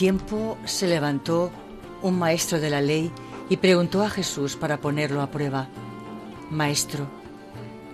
[0.00, 1.50] Tiempo se levantó
[2.00, 3.12] un maestro de la ley
[3.50, 5.68] y preguntó a Jesús para ponerlo a prueba,
[6.50, 7.06] Maestro,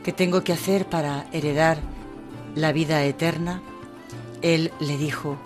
[0.05, 1.79] ¿qué tengo que hacer para heredar
[2.55, 3.61] la vida eterna?
[4.41, 5.37] Él le dijo,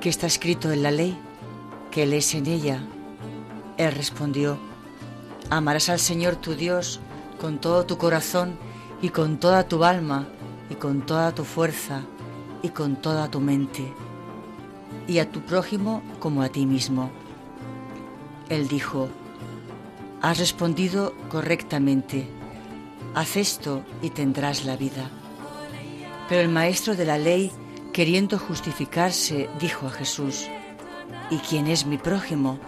[0.00, 1.18] ¿qué está escrito en la ley?
[1.90, 2.80] ¿Qué lees en ella?
[3.76, 4.58] Él respondió,
[5.50, 7.00] Amarás al Señor tu Dios
[7.40, 8.56] con todo tu corazón
[9.02, 10.28] y con toda tu alma
[10.70, 12.02] y con toda tu fuerza
[12.62, 13.92] y con toda tu mente
[15.06, 17.10] y a tu prójimo como a ti mismo.
[18.48, 19.08] Él dijo,
[20.22, 22.26] Has respondido correctamente,
[23.14, 25.10] haz esto y tendrás la vida.
[26.28, 27.52] Pero el maestro de la ley,
[27.92, 30.48] queriendo justificarse, dijo a Jesús,
[31.30, 32.58] ¿Y quién es mi prójimo?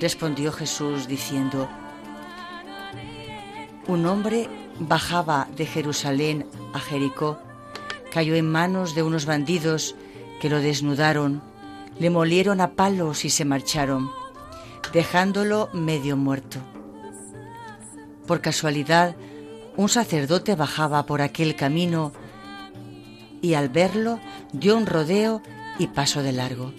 [0.00, 1.68] Respondió Jesús diciendo,
[3.86, 7.38] Un hombre bajaba de Jerusalén a Jericó,
[8.12, 9.96] cayó en manos de unos bandidos
[10.40, 11.42] que lo desnudaron,
[11.98, 14.10] le molieron a palos y se marcharon,
[14.92, 16.58] dejándolo medio muerto.
[18.26, 19.16] Por casualidad,
[19.76, 22.12] un sacerdote bajaba por aquel camino
[23.40, 24.20] y al verlo
[24.52, 25.42] dio un rodeo
[25.78, 26.72] y pasó de largo.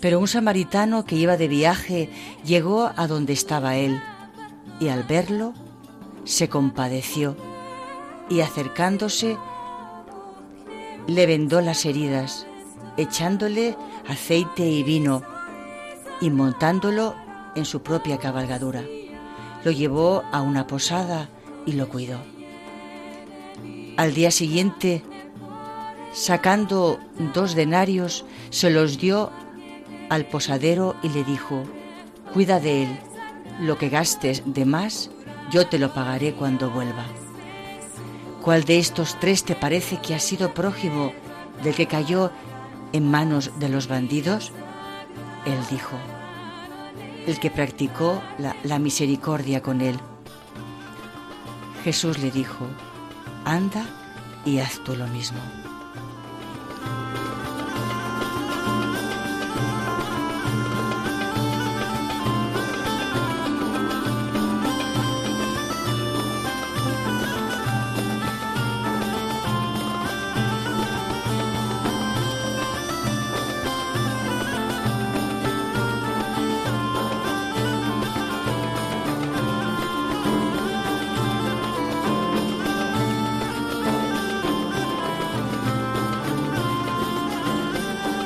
[0.00, 2.10] Pero un samaritano que iba de viaje
[2.44, 4.00] llegó a donde estaba él
[4.78, 5.52] y al verlo
[6.24, 7.36] se compadeció
[8.28, 9.36] y acercándose
[11.06, 12.46] le vendó las heridas,
[12.96, 13.76] echándole
[14.08, 15.22] aceite y vino
[16.20, 17.14] y montándolo
[17.54, 18.82] en su propia cabalgadura.
[19.64, 21.28] Lo llevó a una posada
[21.66, 22.18] y lo cuidó.
[23.96, 25.02] Al día siguiente,
[26.12, 26.98] sacando
[27.34, 29.30] dos denarios, se los dio
[30.08, 31.62] al posadero y le dijo,
[32.32, 32.98] cuida de él,
[33.60, 35.10] lo que gastes de más,
[35.50, 37.04] yo te lo pagaré cuando vuelva.
[38.42, 41.12] ¿Cuál de estos tres te parece que ha sido prójimo
[41.62, 42.30] del que cayó
[42.92, 44.50] en manos de los bandidos?
[45.44, 45.96] Él dijo,
[47.26, 49.98] el que practicó la, misericordia con él.
[51.84, 52.66] Jesús le dijo,
[53.44, 53.84] anda
[54.46, 55.38] y haz tú lo mismo.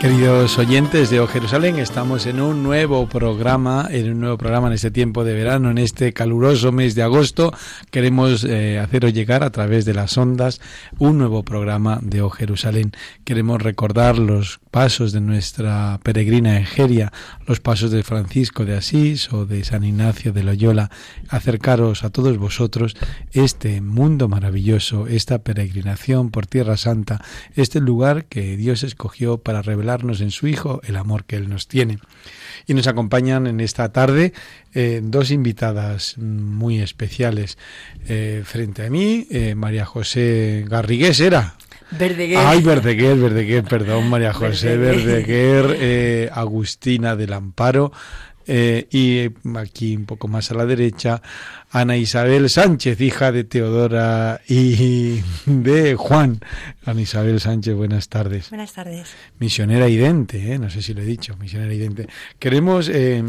[0.04, 4.74] Queridos oyentes de O Jerusalén, estamos en un nuevo programa, en un nuevo programa en
[4.74, 7.54] este tiempo de verano, en este caluroso mes de agosto.
[7.90, 10.60] Queremos eh, haceros llegar a través de las ondas
[10.98, 12.92] un nuevo programa de O Jerusalén.
[13.24, 17.10] Queremos recordar los pasos de nuestra peregrina Egeria,
[17.46, 20.90] los pasos de Francisco de Asís o de San Ignacio de Loyola.
[21.30, 22.94] Acercaros a todos vosotros
[23.32, 29.93] este mundo maravilloso, esta peregrinación por Tierra Santa, este lugar que Dios escogió para revelar
[30.02, 31.98] en su Hijo el amor que Él nos tiene.
[32.66, 34.32] Y nos acompañan en esta tarde
[34.72, 37.58] eh, dos invitadas muy especiales.
[38.06, 41.54] Eh, frente a mí, eh, María José Garrigués era.
[41.90, 42.38] Verdeguer.
[42.38, 47.92] Ay, Verdeguer, Verdeguer, perdón, María José Verdeguer, Agustina del Amparo,
[48.46, 51.22] y aquí un poco más a la derecha,
[51.74, 56.38] Ana Isabel Sánchez, hija de Teodora y de Juan.
[56.86, 58.48] Ana Isabel Sánchez, buenas tardes.
[58.50, 59.08] Buenas tardes.
[59.40, 60.58] Misionera idente, ¿eh?
[60.60, 62.06] no sé si lo he dicho, misionera idente.
[62.38, 63.24] Queremos eh,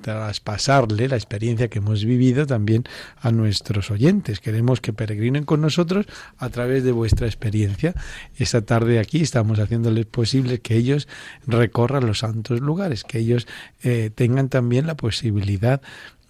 [0.00, 2.84] traspasarle la experiencia que hemos vivido también
[3.20, 4.38] a nuestros oyentes.
[4.38, 6.06] Queremos que peregrinen con nosotros
[6.38, 7.94] a través de vuestra experiencia.
[8.36, 11.08] Esta tarde aquí estamos haciéndoles posible que ellos
[11.48, 13.48] recorran los santos lugares, que ellos
[13.82, 15.82] eh, tengan también la posibilidad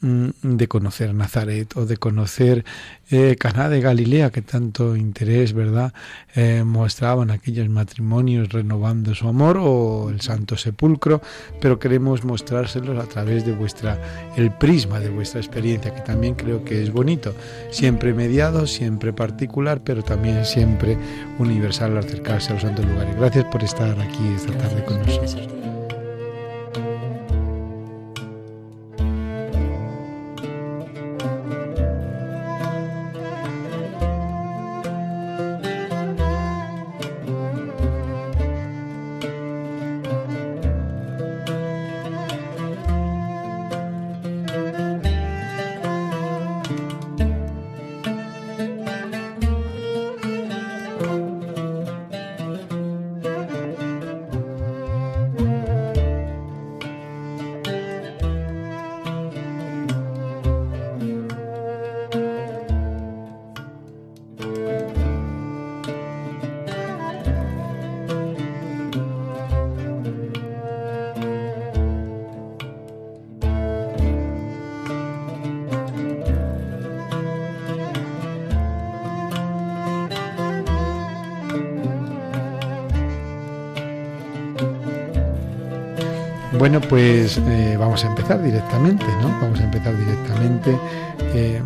[0.03, 2.65] de conocer Nazaret o de conocer
[3.11, 5.93] eh, Caná de Galilea, que tanto interés, ¿verdad?,
[6.35, 11.23] eh, mostraban aquellos matrimonios renovando su amor o el Santo Sepulcro,
[11.61, 13.97] pero queremos mostrárselos a través de vuestra,
[14.37, 17.35] el prisma de vuestra experiencia, que también creo que es bonito,
[17.71, 20.99] siempre mediado, siempre particular, pero también siempre
[21.39, 23.15] universal al acercarse a los santos lugares.
[23.17, 25.72] Gracias por estar aquí esta tarde con nosotros.
[88.23, 89.31] Empezar directamente, ¿no?
[89.41, 90.79] Vamos a empezar directamente.
[91.35, 91.61] Eh,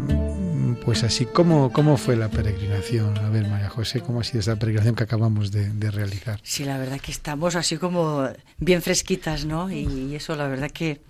[0.87, 3.19] pues así, ¿cómo, ¿cómo fue la peregrinación?
[3.19, 6.41] A ver, María José, ¿cómo ha sido esa peregrinación que acabamos de, realizar?
[6.43, 8.27] Sí, la verdad que estamos así como
[8.57, 9.71] bien fresquitas, ¿no?
[9.71, 11.03] Y, eso, la verdad que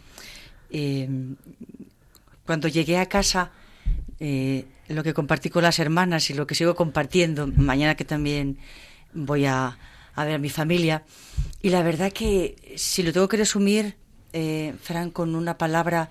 [0.70, 1.08] eh,
[2.44, 3.52] cuando llegué a casa,
[4.18, 8.58] lo que compartí con las hermanas y lo que sigo compartiendo, mañana que también
[9.14, 9.78] voy a,
[10.12, 11.04] a ver a mi familia.
[11.62, 13.94] Y la verdad que si lo tengo que resumir,
[14.38, 16.10] eh, Fran, con una palabra,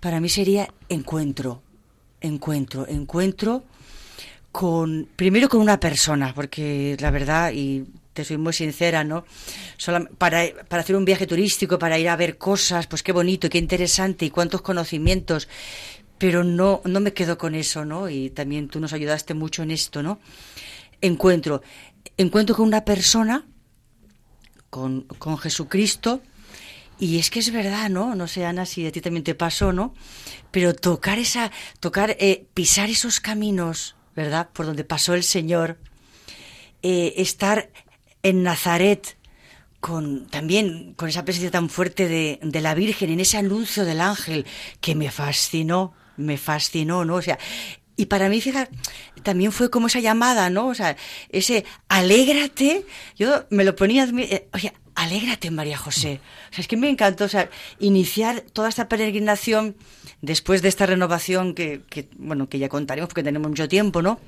[0.00, 1.62] para mí sería encuentro,
[2.20, 3.62] encuentro, encuentro
[4.50, 9.24] con, primero con una persona, porque la verdad, y te soy muy sincera, ¿no?
[10.18, 13.58] para, para hacer un viaje turístico, para ir a ver cosas, pues qué bonito, qué
[13.58, 15.46] interesante y cuántos conocimientos,
[16.18, 18.08] pero no, no me quedo con eso, ¿no?
[18.08, 20.18] Y también tú nos ayudaste mucho en esto, ¿no?
[21.00, 21.62] Encuentro
[22.16, 23.44] encuentro con una persona,
[24.70, 26.20] con, con Jesucristo,
[26.98, 28.14] y es que es verdad, ¿no?
[28.14, 29.94] No sé, Ana, si a ti también te pasó, ¿no?
[30.50, 31.50] Pero tocar esa,
[31.80, 34.48] tocar, eh, pisar esos caminos, ¿verdad?
[34.52, 35.78] Por donde pasó el Señor,
[36.82, 37.70] eh, estar
[38.22, 39.16] en Nazaret,
[39.80, 44.00] con también con esa presencia tan fuerte de, de, la Virgen, en ese anuncio del
[44.00, 44.46] ángel,
[44.80, 47.16] que me fascinó, me fascinó, ¿no?
[47.16, 47.38] O sea,
[47.96, 48.74] y para mí, fíjate,
[49.22, 50.68] también fue como esa llamada, ¿no?
[50.68, 50.96] O sea,
[51.28, 52.86] ese alégrate,
[53.16, 56.20] yo me lo ponía, eh, oye, alégrate, María José.
[56.50, 59.76] O sea, es que me encantó, o sea, iniciar toda esta peregrinación
[60.22, 61.82] después de esta renovación que,
[62.16, 64.18] bueno, que ya contaremos porque tenemos mucho tiempo, ¿no?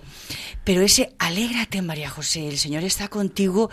[0.65, 3.71] Pero ese alégrate, María José, el Señor está contigo,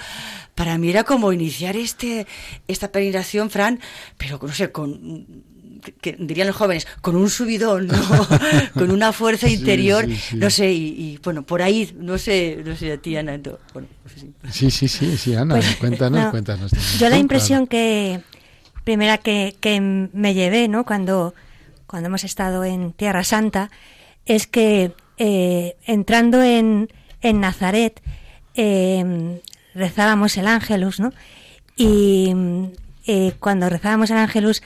[0.56, 2.28] para mí era como iniciar este,
[2.68, 3.80] esta peregrinación, Fran,
[4.18, 5.53] pero no sé, con
[6.02, 7.90] que dirían los jóvenes, con un subidón,
[8.74, 12.98] con una fuerza interior, no sé, y, bueno, por ahí, no sé, no sé a
[12.98, 13.40] ti, Ana.
[13.74, 13.88] Bueno,
[14.52, 14.72] sí.
[14.72, 16.72] sí, sí, sí, Ana, pues, cuéntanos, cuéntanos.
[16.98, 18.22] Yo la impresión que,
[18.84, 20.86] primera que, que me llevé, ¿no?
[20.86, 21.34] Cuando,
[21.88, 23.70] cuando hemos estado en Tierra Santa,
[24.26, 26.90] es que eh, entrando en,
[27.22, 28.02] en Nazaret,
[28.56, 29.40] eh,
[29.74, 31.12] rezábamos el Ángelus, ¿no?
[31.76, 32.34] Y
[33.08, 34.62] eh, cuando rezábamos el Ángelus,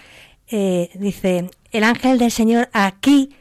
[0.49, 3.35] eh, dice, el ángel del Señor aquí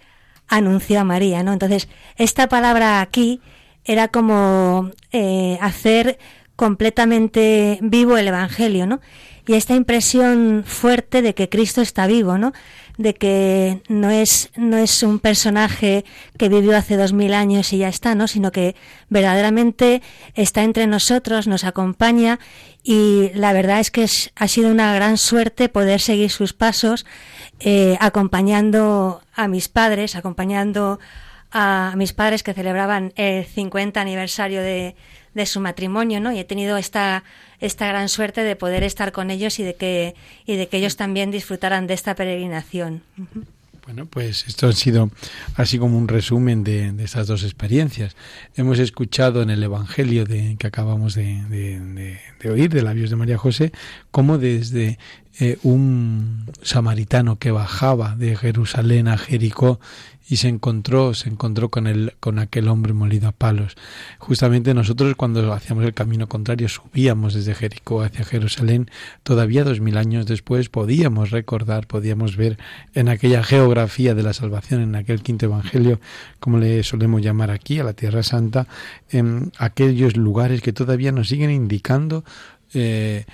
[0.49, 1.53] anunció a María, ¿no?
[1.53, 3.41] Entonces, esta palabra aquí
[3.85, 6.19] era como eh, hacer
[6.57, 9.01] completamente vivo el Evangelio, ¿no?
[9.49, 12.53] Y esta impresión fuerte de que Cristo está vivo, ¿no?
[12.99, 16.05] De que no es, no es un personaje
[16.37, 18.27] que vivió hace dos mil años y ya está, ¿no?
[18.27, 18.75] Sino que
[19.09, 20.03] verdaderamente
[20.35, 22.41] está entre nosotros, nos acompaña
[22.83, 27.07] y la verdad es que ha sido una gran suerte poder seguir sus pasos
[27.61, 30.99] eh, acompañando a mis padres, acompañando
[31.53, 34.97] a mis padres que celebraban el 50 aniversario de,
[35.37, 36.33] de su matrimonio, ¿no?
[36.33, 37.23] Y he tenido esta,
[37.61, 40.15] esta gran suerte de poder estar con ellos y de que,
[40.47, 43.03] y de que ellos también disfrutaran de esta peregrinación.
[43.85, 45.11] Bueno, pues esto ha sido
[45.55, 48.17] así como un resumen de, de estas dos experiencias.
[48.57, 52.19] Hemos escuchado en el Evangelio de, que acabamos de,
[52.51, 53.73] oír, de labios de María José,
[54.11, 54.99] cómo desde
[55.39, 59.81] eh, un samaritano que bajaba de Jerusalén a Jericó
[60.29, 63.77] y se encontró, se encontró con el, con aquel hombre molido a palos.
[64.19, 68.91] Justamente nosotros cuando hacíamos el camino contrario, subíamos desde Jericó hacia Jerusalén,
[69.23, 72.59] todavía dos mil años después podíamos recordar, podíamos ver
[72.95, 76.01] en aquella geografía de la salvación, en aquel quinto evangelio,
[76.41, 78.67] como le solemos llamar aquí, a la Tierra Santa,
[79.11, 82.25] en aquellos lugares que todavía nos siguen indicando
[82.75, 83.25] eh,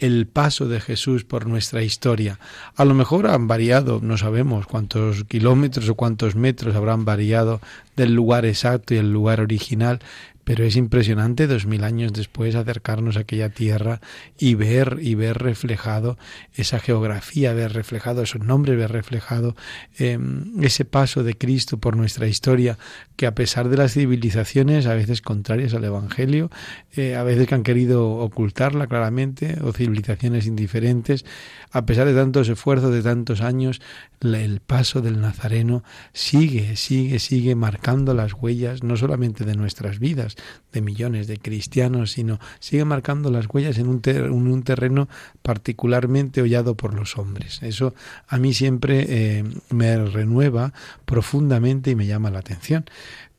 [0.00, 2.38] el paso de Jesús por nuestra historia.
[2.76, 7.60] A lo mejor han variado, no sabemos cuántos kilómetros o cuántos metros habrán variado
[7.96, 10.00] del lugar exacto y el lugar original,
[10.50, 14.00] pero es impresionante dos mil años después acercarnos a aquella tierra
[14.36, 16.18] y ver y ver reflejado
[16.54, 19.54] esa geografía, ver reflejado esos nombres, ver reflejado
[19.96, 22.78] em, ese paso de Cristo por nuestra historia,
[23.14, 26.50] que a pesar de las civilizaciones a veces contrarias al Evangelio,
[26.96, 31.24] eh, a veces que han querido ocultarla claramente, o civilizaciones indiferentes,
[31.72, 33.80] a pesar de tantos esfuerzos, de tantos años,
[34.20, 40.36] el paso del Nazareno sigue, sigue, sigue marcando las huellas no solamente de nuestras vidas,
[40.72, 45.08] de millones de cristianos, sino sigue marcando las huellas en un, un terreno
[45.42, 47.62] particularmente hollado por los hombres.
[47.62, 47.94] Eso
[48.28, 50.72] a mí siempre eh, me renueva
[51.04, 52.84] profundamente y me llama la atención.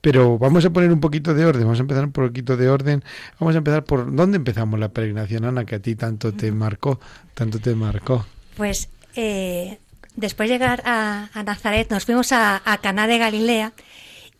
[0.02, 3.04] Pero vamos a poner un poquito de orden, vamos a empezar un poquito de orden.
[3.38, 7.00] Vamos a empezar por dónde empezamos la peregrinación, Ana, que a ti tanto te marcó,
[7.34, 8.26] tanto te marcó.
[8.56, 9.78] Pues eh,
[10.16, 13.72] después de llegar a, Nazaret, nos fuimos a, a, Caná de Galilea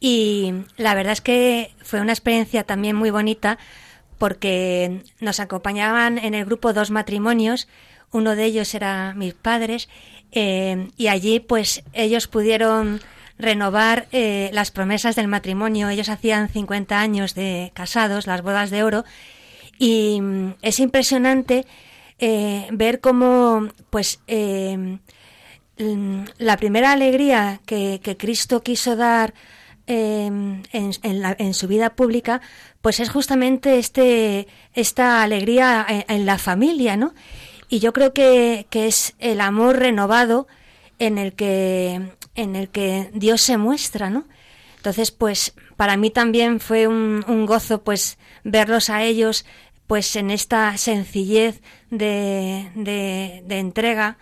[0.01, 3.57] y la verdad es que fue una experiencia también muy bonita
[4.19, 7.69] porque nos acompañaban en el grupo dos matrimonios,
[8.11, 9.89] uno de ellos era mis padres
[10.33, 13.01] eh, y allí pues ellos pudieron
[13.39, 15.89] renovar eh, las promesas del matrimonio.
[15.89, 19.05] Ellos hacían 50 años de casados, las bodas de oro,
[19.79, 21.67] y mm, es impresionante
[22.19, 24.99] eh, ver cómo, pues, eh,
[25.79, 29.35] mm, la primera alegría que, Cristo quiso dar
[29.87, 32.41] en, en, su vida pública,
[32.81, 37.15] pues es justamente este, esta alegría en, la familia, ¿no?
[37.69, 40.47] Y yo creo que es el amor renovado
[40.99, 44.27] en el que en el que Dios se muestra, ¿no?
[44.77, 49.47] Entonces, pues para mí también fue un, gozo, pues verlos a ellos,
[49.87, 51.61] pues en esta sencillez
[51.91, 54.19] de, de, entrega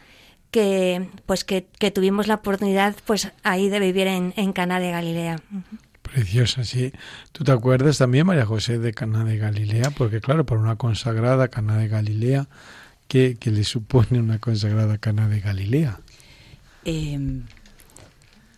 [0.50, 1.62] que, pues que,
[1.95, 5.40] tuvimos la oportunidad, pues ahí de vivir en, en Cana de Galilea.
[6.02, 6.93] Preciosa, sí.
[7.33, 9.93] ¿Tú te acuerdas también, María José, de Cana de Galilea?
[9.97, 12.49] Porque claro, por una consagrada Cana de Galilea,
[13.07, 16.00] ¿qué, le supone una consagrada Cana de Galilea?
[16.85, 17.19] Eh,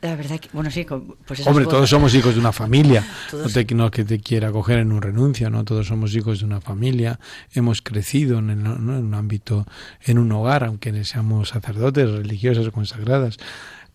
[0.02, 0.85] la verdad que, bueno, sí,
[1.26, 3.06] pues Hombre, todos somos hijos de una familia.
[3.32, 5.64] No, te, no que te quiera coger en un renuncio, ¿no?
[5.64, 7.18] Todos somos hijos de una familia.
[7.54, 9.66] Hemos crecido en, en un ámbito,
[10.02, 13.38] en un hogar, aunque seamos sacerdotes, religiosas o consagradas.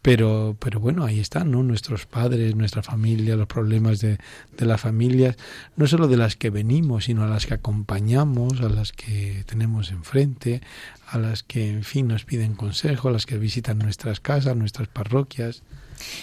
[0.01, 1.61] Pero, pero bueno, ahí están, ¿no?
[1.63, 4.17] Nuestros padres, nuestra familia, los problemas de,
[4.57, 5.35] de las familias,
[5.75, 9.91] no solo de las que venimos, sino a las que acompañamos, a las que tenemos
[9.91, 10.61] enfrente,
[11.07, 14.87] a las que, en fin, nos piden consejo, a las que visitan nuestras casas, nuestras
[14.87, 15.63] parroquias.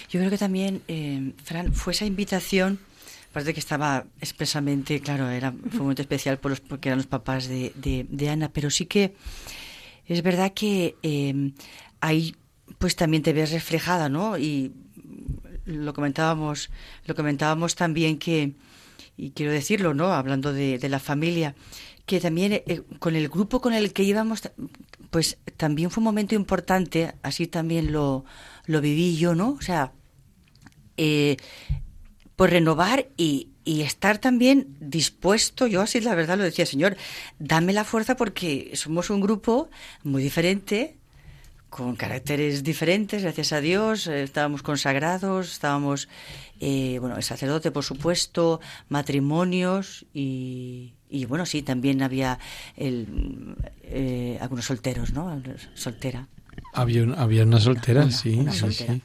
[0.09, 2.79] Yo creo que también, eh, Fran, fue esa invitación,
[3.29, 7.07] aparte que estaba expresamente, claro, era, fue un momento especial por los, porque eran los
[7.07, 9.15] papás de, Ana, pero sí que
[10.07, 11.51] es verdad que eh,
[11.99, 12.35] ahí
[12.77, 14.37] pues también te ves reflejada, ¿no?
[14.37, 14.73] Y
[15.65, 16.69] lo comentábamos,
[17.05, 18.53] lo comentábamos también que,
[19.17, 20.13] y quiero decirlo, ¿no?
[20.13, 21.55] Hablando de, de la familia,
[22.05, 24.49] que también eh, con el grupo con el que íbamos,
[25.09, 28.25] pues también fue un momento importante, así también lo,
[28.65, 29.51] lo viví yo, ¿no?
[29.51, 29.91] O sea,
[30.97, 31.37] eh,
[32.35, 36.97] por renovar y, y, estar también dispuesto, yo así la verdad lo decía, Señor,
[37.39, 39.69] dame la fuerza porque somos un grupo
[40.03, 40.97] muy diferente,
[41.75, 46.07] con caracteres diferentes, gracias a Dios, eh, estábamos consagrados, estábamos,
[46.61, 52.39] eh, bueno, el sacerdote, por supuesto, matrimonios y, y bueno, sí, también había
[52.77, 55.41] el, eh, algunos solteros, ¿no?
[55.73, 56.29] Soltera.
[56.75, 59.01] Había, había una soltera, sí, sí,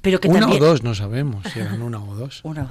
[0.00, 2.40] Pero que una o dos, no sabemos si eran una o dos.
[2.44, 2.70] Una.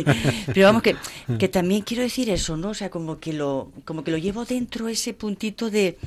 [0.46, 0.96] Pero vamos que,
[1.38, 2.70] que también quiero decir eso, ¿no?
[2.70, 5.98] O sea, como que lo, como que lo llevo dentro ese puntito de,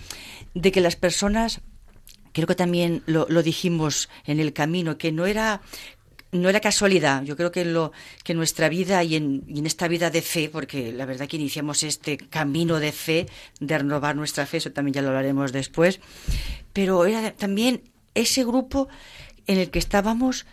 [0.54, 1.62] de que las personas
[2.32, 5.62] creo que también lo, lo, dijimos en el camino, que no era
[6.34, 7.24] no era casualidad.
[7.24, 7.92] Yo creo que en, lo,
[8.24, 11.38] que nuestra vida y en, y en, esta vida de fe, porque la verdad que
[11.38, 13.28] iniciamos este camino de fe,
[13.60, 16.00] de renovar nuestra fe, eso también ya lo hablaremos después,
[16.74, 17.84] pero era también
[18.16, 18.90] ese grupo
[19.48, 20.46] en el que estábamos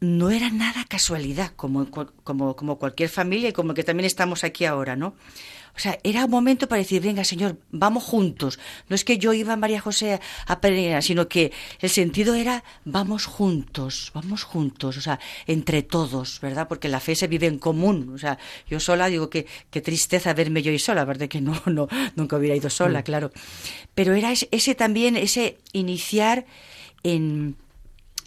[0.00, 4.64] no era nada casualidad, como, como, como cualquier familia y como que también estamos aquí
[4.64, 5.14] ahora, ¿no?
[5.78, 8.58] O sea, era un momento para decir, venga, Señor, vamos juntos.
[8.88, 12.64] No es que yo iba a María José a peregrinar, sino que el sentido era,
[12.84, 16.66] vamos juntos, vamos juntos, o sea, entre todos, ¿verdad?
[16.66, 18.10] Porque la fe se vive en común.
[18.12, 21.28] O sea, yo sola digo que qué tristeza verme yo y sola, ¿verdad?
[21.28, 23.04] Que no, no, nunca hubiera ido sola, mm.
[23.04, 23.30] claro.
[23.94, 26.44] Pero era ese, también, ese iniciar
[27.04, 27.54] en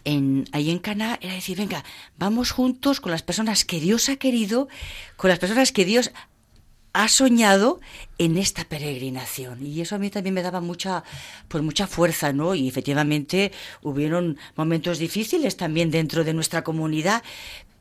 [0.04, 1.84] en, ahí en Cana era decir, venga,
[2.18, 4.68] vamos juntos con las personas que Dios ha querido,
[5.16, 6.12] con las personas que Dios
[6.94, 7.80] ha soñado
[8.18, 9.66] en esta peregrinación.
[9.66, 11.04] Y eso a mí también me daba mucha
[11.48, 17.24] pues mucha fuerza no y efectivamente hubieron momentos difíciles también dentro de nuestra comunidad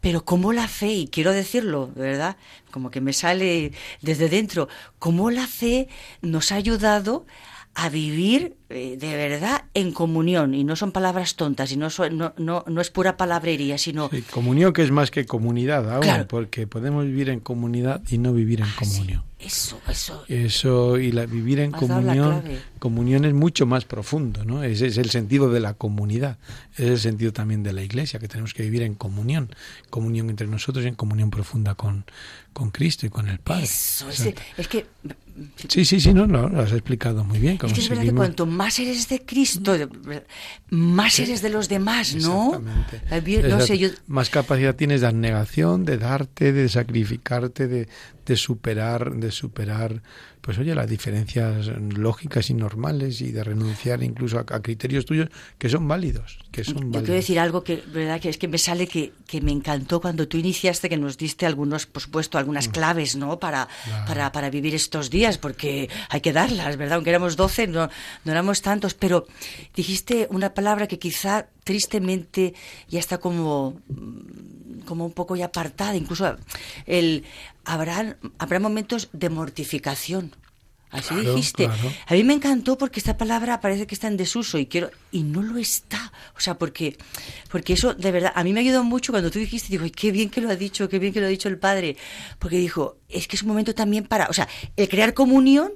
[0.01, 2.37] pero como la fe y quiero decirlo verdad
[2.71, 4.69] como que me sale desde dentro.
[4.99, 5.89] Cómo la fe
[6.23, 7.27] nos ha ayudado
[7.75, 12.65] a vivir eh, de verdad en comunión y no son palabras tontas y no, no,
[12.67, 17.31] no, es pura palabrería sino comunión que es más que comunidad aún porque podemos vivir
[17.31, 20.23] en comunidad y no vivir en ah, comunión eso eso.
[20.29, 22.45] Eso y la vivir en comunión
[22.79, 26.39] comunión es mucho más profundo no ese es el sentido de la comunidad
[26.77, 29.51] es el sentido también de la iglesia que tenemos que vivir en comunión
[29.89, 32.05] comunión entre nosotros y en comunión profunda con
[32.53, 33.63] con Cristo y con el Padre.
[33.63, 34.85] Eso, es, es que
[35.69, 37.59] Sí, sí, sí, no, lo, has explicado muy bien.
[37.63, 39.75] Es que es que cuanto más eres de Cristo,
[40.69, 42.49] más eres de los demás, ¿no?
[42.49, 43.01] Exactamente.
[44.07, 47.89] Más capacidad tienes de abnegación, de darte, de sacrificarte, de,
[48.27, 50.03] de superar, de superar
[50.41, 55.29] pues oye, las diferencias lógicas y normales y de renunciar incluso a, criterios tuyos
[55.59, 58.59] que son válidos, que son Yo quiero decir algo que, verdad, que es que me
[58.59, 62.69] sale que, que, me encantó cuando tú iniciaste, que nos diste algunos, por supuesto, algunas
[62.69, 62.71] mm.
[62.73, 63.39] claves, ¿no?
[63.39, 63.69] Para,
[64.07, 66.97] para, para vivir estos días, porque hay que darlas, ¿verdad?
[66.97, 67.91] Aunque éramos doce, no,
[68.25, 69.27] no éramos tantos, pero
[69.75, 72.55] dijiste una palabra que quizá tristemente
[72.89, 73.81] ya está como
[74.81, 76.37] como un poco ya apartada, incluso
[76.87, 77.25] el
[77.65, 80.35] habrá, habrá momentos de mortificación.
[80.91, 81.69] Así dijiste.
[82.07, 85.23] A mí me encantó porque esta palabra parece que está en desuso y quiero y
[85.23, 86.13] no lo está.
[86.37, 86.97] O sea, porque
[87.49, 90.31] porque eso de verdad a mí me ayudó mucho cuando tú dijiste, digo, qué bien
[90.31, 91.97] que lo ha dicho, qué bien que lo ha dicho el padre,
[92.41, 95.71] porque dijo, es que es un momento también para, o sea, el crear comunión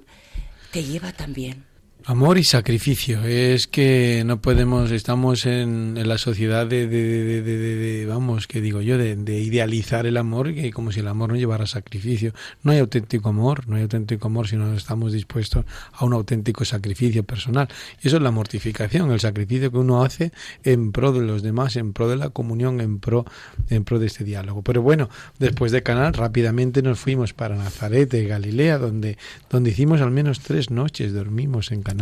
[0.73, 1.65] te lleva también
[2.07, 3.25] Amor y sacrificio.
[3.25, 8.99] Es que no podemos, estamos en, la sociedad de, de, de, vamos, que digo yo,
[8.99, 12.35] de, idealizar el amor, y como si el amor no llevara sacrificio.
[12.63, 15.65] No hay auténtico amor, no hay auténtico amor si no estamos dispuestos
[15.95, 17.69] a un auténtico sacrificio personal.
[18.03, 20.31] Y eso es la mortificación, el sacrificio que uno hace
[20.63, 23.25] en pro de los demás, en pro de la comunión, en pro,
[23.71, 24.61] en pro de este diálogo.
[24.61, 29.17] Pero bueno, después de Canal, rápidamente nos fuimos para Nazaret de Galilea, donde,
[29.49, 31.94] donde hicimos al menos tres noches, dormimos en Canal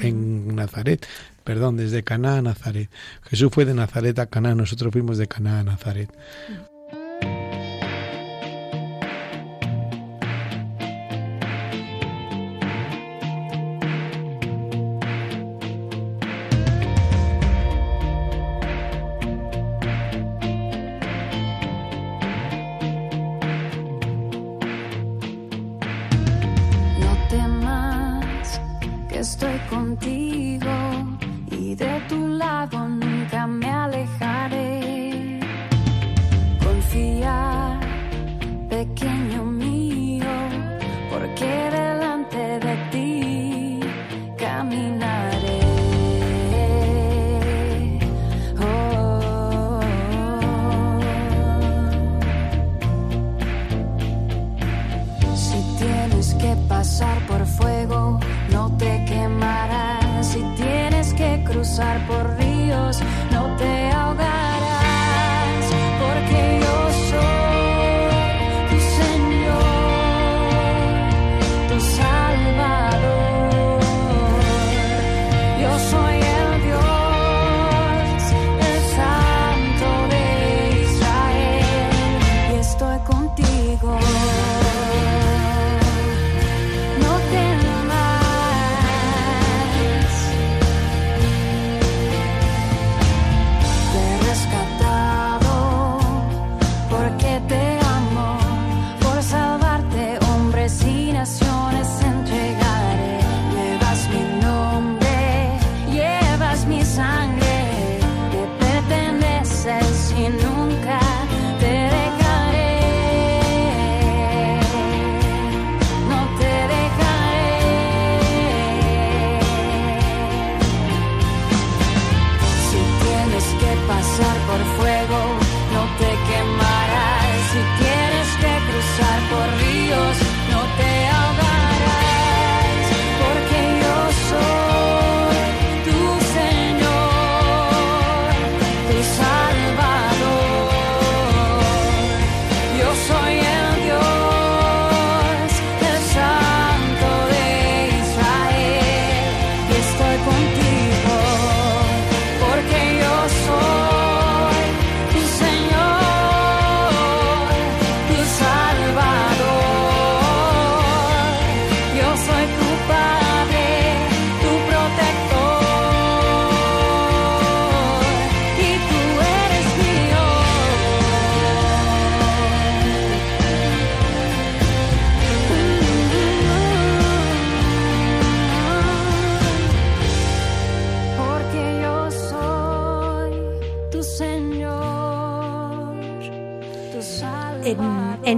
[0.00, 1.06] en Nazaret,
[1.44, 2.90] perdón, desde Caná a Nazaret.
[3.22, 6.10] Jesús fue de Nazaret a Caná, nosotros fuimos de Caná a Nazaret.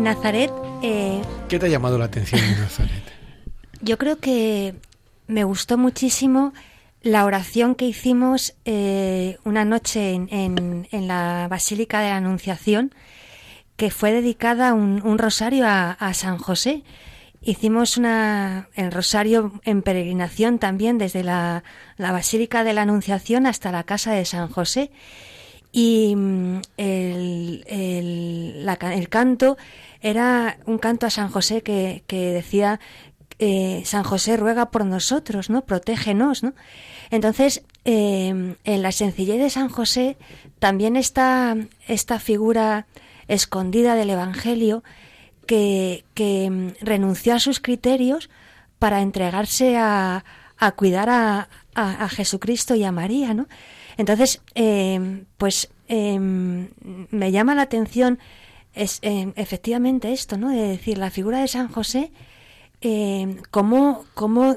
[0.08, 0.50] Nazaret...
[0.82, 3.02] Eh, ¿Qué te ha llamado la atención en Nazaret?
[3.82, 4.74] Yo creo que
[5.26, 6.54] me gustó muchísimo
[7.02, 12.94] la oración que hicimos eh, una noche en, en, la Basílica de la Anunciación,
[13.76, 16.84] que fue dedicada un, un rosario a, a, San José.
[17.42, 21.64] Hicimos una, el rosario en peregrinación también desde la,
[21.98, 24.90] la Basílica de la Anunciación hasta la casa de San José.
[25.70, 29.58] Y mm, el, el, la, el canto
[30.00, 32.80] era un canto a San José que, decía
[33.38, 35.64] eh, San José ruega por nosotros, ¿no?
[35.64, 36.54] Protégenos, ¿no?
[37.10, 40.16] Entonces, eh, en la sencillez de San José
[40.58, 41.56] también está
[41.86, 42.86] esta figura
[43.28, 44.82] escondida del Evangelio
[45.46, 46.04] que,
[46.50, 48.28] mm, renunció a sus criterios
[48.78, 50.24] para entregarse a,
[50.58, 53.46] a cuidar a, a, Jesucristo y a María, ¿no?
[53.96, 58.18] Entonces, eh, pues me llama la atención
[58.78, 60.48] es, efectivamente esto, ¿no?
[60.50, 62.10] De decir, la figura de San José
[62.80, 64.04] eh, cómo,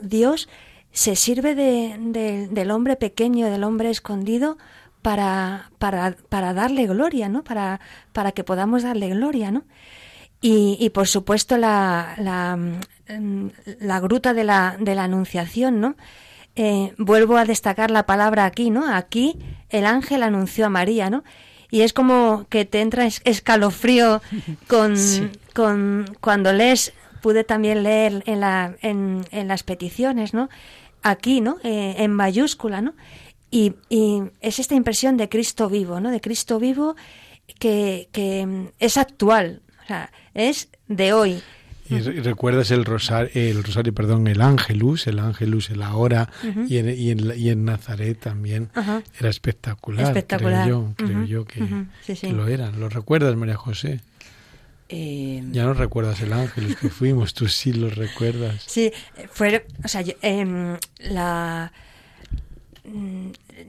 [0.02, 0.48] Dios
[0.92, 4.58] se sirve de, del hombre pequeño, del hombre escondido,
[5.02, 7.44] para, para, para darle gloria, ¿no?
[7.44, 7.80] Para,
[8.14, 9.64] para que podamos darle gloria, ¿no?
[10.42, 13.48] Y, y por supuesto la, la, mm,
[13.80, 15.96] la, gruta de la, de la Anunciación, ¿no?
[16.56, 18.94] Eh, vuelvo a destacar la palabra aquí, ¿no?
[18.94, 21.24] Aquí el ángel anunció a María, ¿no?
[21.72, 24.22] Y es como que te entra escalofrío
[24.68, 24.96] con,
[25.54, 30.50] con cuando lees pude también leer en, la, en, en las peticiones, ¿no?
[31.02, 31.58] Aquí, ¿no?
[31.64, 32.94] Eh, en mayúscula, ¿no?
[33.50, 36.12] Y, y, es esta impresión de Cristo vivo, ¿no?
[36.12, 36.96] De Cristo vivo
[37.60, 41.42] que, que es actual, o sea, es de hoy.
[41.91, 46.30] Y recuerdas el rosario, el rosario, perdón, el ángelus, el ángelus, el ahora,
[46.67, 48.69] y, en, y, en, y, en, Nazaret también
[49.19, 50.63] era espectacular, espectacular.
[50.63, 52.71] creo yo, creo yo que, que, lo era.
[52.71, 53.99] ¿Lo recuerdas, María José?
[54.93, 58.63] Eh, ya no recuerdas el ángel que fuimos, tú sí lo recuerdas.
[58.67, 58.91] Sí,
[59.32, 61.71] fue, o sea, yo, em, la,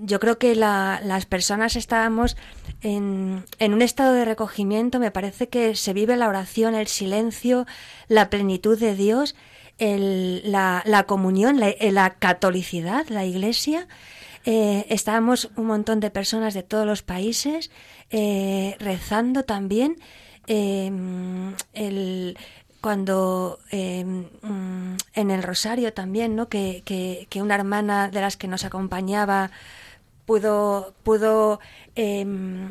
[0.00, 2.36] yo creo que la, las personas estábamos
[2.80, 7.66] en, en, un estado de recogimiento, me parece que se vive la oración, el silencio,
[8.08, 9.34] la plenitud de Dios,
[9.78, 13.88] la, la, comunión, la, la, catolicidad, la iglesia.
[14.44, 17.70] Eh, estábamos un montón de personas de todos los países
[18.10, 19.98] eh, rezando también
[20.46, 22.36] el,
[22.82, 26.48] cuando em, mm, en el rosario también, ¿no?
[26.48, 29.50] Que, que, una hermana de las que nos acompañaba
[30.26, 31.60] pudo, pudo
[31.94, 32.70] em,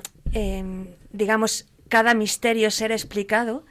[1.11, 3.63] digamos, cada misterio ser explicado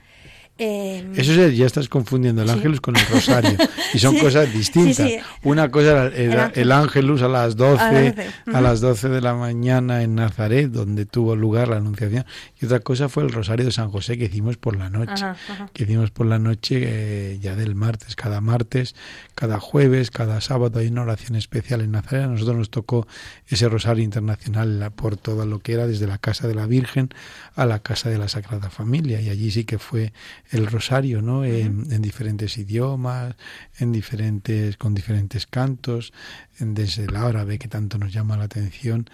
[0.62, 3.56] Em, Eso ya estás confundiendo el ángelus con el rosario
[3.94, 5.10] y son cosas distintas.
[5.42, 7.22] Una cosa era el, ángelus.
[7.22, 8.14] a las 12,
[8.52, 12.26] a, las 12 de la mañana en Nazaret, donde tuvo lugar la anunciación,
[12.60, 15.24] y otra cosa fue el rosario de San José que hicimos por la noche,
[15.72, 18.94] que hicimos por la noche eh, ya del martes, cada martes,
[19.34, 20.78] cada jueves, cada sábado.
[20.78, 22.24] Hay una oración especial en Nazaret.
[22.24, 23.06] A nosotros nos tocó
[23.48, 27.08] ese rosario internacional por todo lo que era desde la casa de la Virgen
[27.54, 30.12] a la casa de la Sagrada Familia y allí sí que fue
[30.50, 31.44] el rosario, ¿no?
[31.44, 33.36] En, diferentes idiomas,
[33.78, 36.12] en diferentes, con diferentes cantos,
[36.58, 39.08] desde el árabe que tanto nos llama la atención.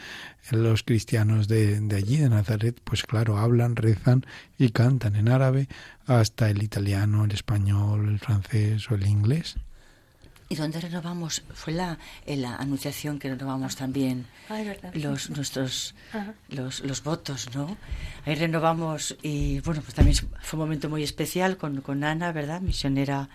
[0.50, 4.24] Los cristianos de, de allí, de Nazaret, pues claro, hablan, rezan
[4.58, 5.68] y cantan en árabe
[6.06, 9.56] hasta el italiano, el español, el francés o el inglés.
[10.48, 11.42] ¿Y dónde renovamos?
[11.54, 14.26] Fue la, en la anunciación que renovamos también
[14.94, 15.94] los nuestros
[16.48, 17.76] los, los, votos, ¿no?
[18.24, 22.60] Ahí renovamos y bueno, pues también fue un momento muy especial con, con Ana, ¿verdad?
[22.60, 23.28] Misionera,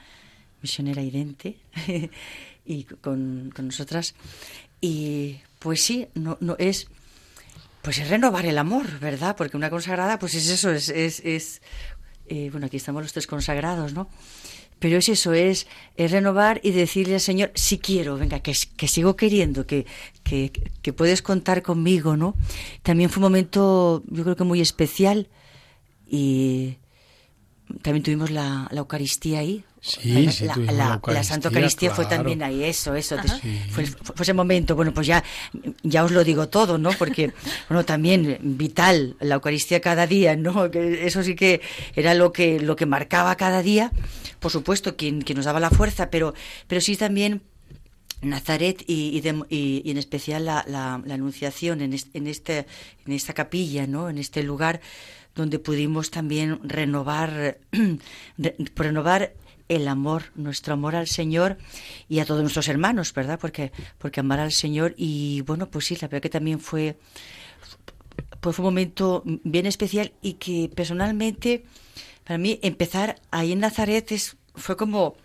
[0.61, 1.57] misionera idente
[2.65, 4.15] y con, con, nosotras.
[4.79, 6.87] Y pues sí, no, no es
[7.81, 9.35] pues es renovar el amor, ¿verdad?
[9.35, 11.61] Porque una consagrada, pues es eso, es, es, es
[12.27, 14.07] eh, bueno, aquí estamos los tres consagrados, ¿no?
[14.81, 19.15] Pero es eso, es, renovar y decirle al Señor, si quiero, venga, que, que sigo
[19.15, 19.85] queriendo, que,
[20.23, 22.33] que, que, puedes contar conmigo, ¿no?
[22.81, 25.27] También fue un momento, yo creo que muy especial
[26.07, 26.77] y
[27.83, 32.93] también tuvimos la Eucaristía ahí, Sí, sí, la, la, Santa Eucaristía fue también ahí, eso,
[32.93, 33.17] eso.
[33.71, 33.85] Fue,
[34.21, 35.23] ese momento, bueno, pues ya,
[35.81, 36.91] ya os lo digo todo, ¿no?
[36.91, 37.33] Porque,
[37.67, 40.69] bueno, también vital, la Eucaristía cada día, ¿no?
[40.69, 41.61] Que eso sí que
[41.95, 43.91] era lo que, lo que marcaba cada día,
[44.39, 46.35] por supuesto, quien, quien nos daba la fuerza, pero,
[46.67, 47.41] pero sí también
[48.21, 52.67] Nazaret y, y, en especial la, la, anunciación en, en, este,
[53.07, 54.11] en esta capilla, ¿no?
[54.11, 54.79] En este lugar
[55.33, 57.57] donde pudimos también renovar,
[58.75, 59.33] renovar
[59.75, 61.57] el amor, nuestro amor al Señor
[62.09, 63.39] y a todos nuestros hermanos, ¿verdad?
[63.39, 66.97] Porque, porque amar al Señor y bueno, pues sí, la verdad que también fue
[68.41, 71.63] pues fue un momento bien especial y que personalmente,
[72.25, 75.15] para mí, empezar ahí en Nazaret es, fue como,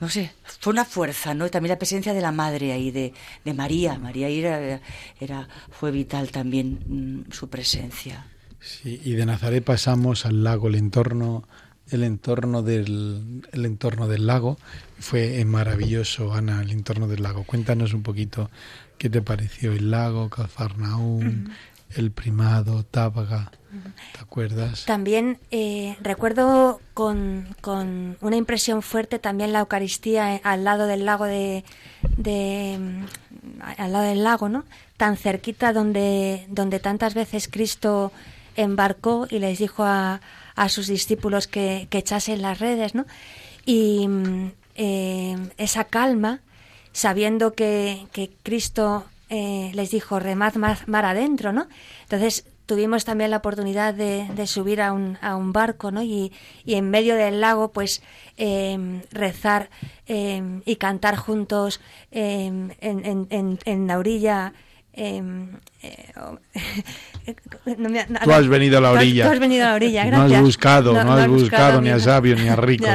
[0.00, 1.50] no sé, fue una fuerza, ¿no?
[1.50, 3.12] También la presencia de la madre ahí, de,
[3.44, 3.98] de María.
[3.98, 4.80] María era,
[5.20, 8.26] era, fue vital también mm, su presencia.
[8.58, 11.46] Sí, y de Nazaret pasamos al lago, el entorno,
[11.90, 14.58] el entorno del, el entorno del lago.
[14.98, 17.44] Fue maravilloso, Ana, el entorno del lago.
[17.44, 18.50] Cuéntanos un poquito
[18.98, 21.48] qué te pareció el lago, Cafarnaúm,
[21.90, 23.52] el primado, Tábaga.
[24.12, 24.86] ¿Te acuerdas?
[24.86, 31.04] También eh, recuerdo con, con, una impresión fuerte también la Eucaristía eh, al lado del
[31.04, 31.62] lago de,
[32.16, 34.64] de, mm, al lado del lago, ¿no?
[34.96, 38.12] Tan cerquita donde donde tantas veces Cristo
[38.56, 40.22] embarcó y les dijo a,
[40.56, 43.06] a sus discípulos que, que, echasen las redes, ¿no?
[43.64, 44.08] Y
[44.74, 46.40] eh, esa calma,
[46.92, 51.68] sabiendo que, que Cristo eh, les dijo remad mar, mar, adentro, ¿no?
[52.02, 56.02] Entonces tuvimos también la oportunidad de, de subir a un, a un, barco, ¿no?
[56.02, 56.32] Y,
[56.64, 58.02] y, en medio del lago, pues
[58.38, 59.68] eh, rezar
[60.06, 64.52] eh, y cantar juntos en, en, en, la orilla
[64.96, 65.22] eh,
[65.82, 66.12] eh,
[67.78, 69.26] no me, tú has venido a la orilla.
[69.26, 70.30] Tú has, venido a la orilla, gracias.
[70.30, 72.86] No has buscado, no, no has buscado, buscado ni a sabio ni a rico.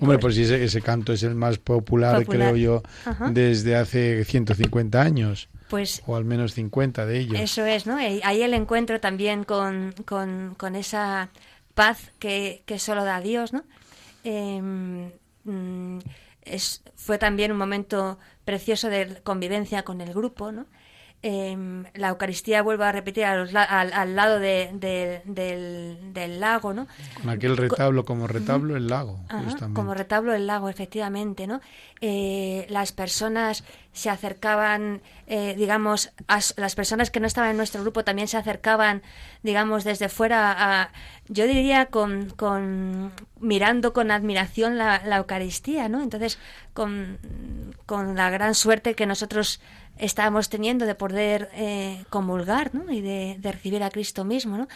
[0.00, 2.50] Hombre, pues ese, ese, canto es el más popular, popular.
[2.50, 3.30] creo yo, Ajá.
[3.30, 5.48] desde hace 150 años.
[5.68, 7.40] Pues, o al menos 50 de ellos.
[7.40, 7.96] Eso es, ¿no?
[7.96, 11.30] Ahí el encuentro también con, con, con esa
[11.74, 13.62] paz que, que, solo da Dios, ¿no?
[14.24, 14.60] Eh,
[16.44, 20.66] es, fue también un momento precioso de convivencia con el grupo, ¿no?
[21.24, 26.40] Eh, la Eucaristía vuelvo a repetir a los, al, al, lado de, de, del, del,
[26.40, 26.88] lago, ¿no?
[27.20, 31.60] Con aquel retablo como retablo el lago, Ajá, como retablo el lago, efectivamente, ¿no?
[32.00, 37.82] Eh, las personas se acercaban, eh, digamos, a, las personas que no estaban en nuestro
[37.82, 39.02] grupo también se acercaban,
[39.44, 40.92] digamos, desde fuera, a,
[41.28, 46.02] yo diría, con, con mirando con admiración la, la Eucaristía, ¿no?
[46.02, 46.38] Entonces,
[46.74, 47.18] con,
[47.86, 49.60] con la gran suerte que nosotros
[49.98, 52.92] estábamos teniendo de poder eh, comulgar ¿no?
[52.92, 54.56] y de, de, recibir a Cristo mismo.
[54.56, 54.68] ¿no?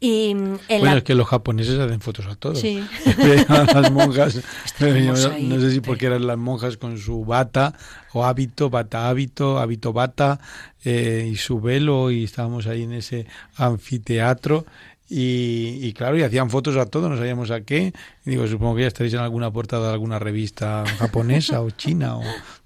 [0.00, 0.96] Y mm, bueno, la...
[0.98, 2.60] es que los japoneses hacen fotos a todos.
[2.60, 2.84] Sí.
[3.48, 4.36] las monjas,
[4.80, 7.74] no, sé si porque eran las monjas con su bata
[8.12, 10.40] o hábito, bata hábito, hábito bata
[10.84, 14.66] eh, y su velo y estábamos ahí en ese anfiteatro.
[15.06, 17.92] Y, y, claro, y hacían fotos a todos, no sabíamos a qué.
[18.24, 22.16] Y digo, supongo que ya estaréis en alguna portada de alguna revista japonesa o china
[22.16, 22.22] o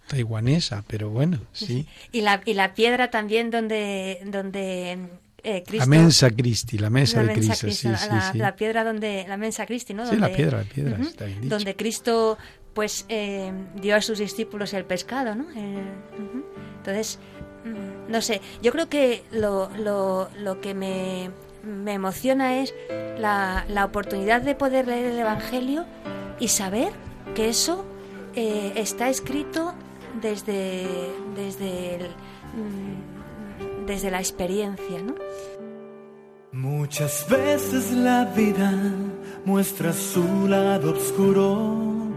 [0.08, 1.86] taiwanesa, pero bueno, sí.
[2.12, 4.98] Y la, y la piedra también donde, donde
[5.44, 8.56] eh, Cristo, la mensa Cristi, la mesa la de Cristo, Cristo sí, la, sí, la,
[8.56, 10.04] piedra donde, la mensa Cristi, ¿no?
[10.04, 11.54] Donde, sí, la piedra, la piedra, uh -huh, está bien dicho.
[11.54, 12.38] Donde Cristo,
[12.74, 15.44] pues, eh, dio a sus discípulos el pescado, ¿no?
[15.52, 16.44] Eh, uh -huh.
[16.78, 17.18] Entonces,
[17.64, 21.30] mm, no sé, yo creo que lo, lo, lo que me,
[21.62, 22.74] me emociona es
[23.18, 25.84] la, la oportunidad de poder leer el Evangelio
[26.40, 26.92] y saber
[27.34, 27.84] que eso
[28.34, 29.74] eh, está escrito
[30.20, 30.86] desde,
[31.34, 32.02] desde, el,
[32.54, 35.14] mm, desde la experiencia, ¿no?
[36.52, 38.72] Muchas veces la vida
[39.44, 42.08] muestra su lado oscuro.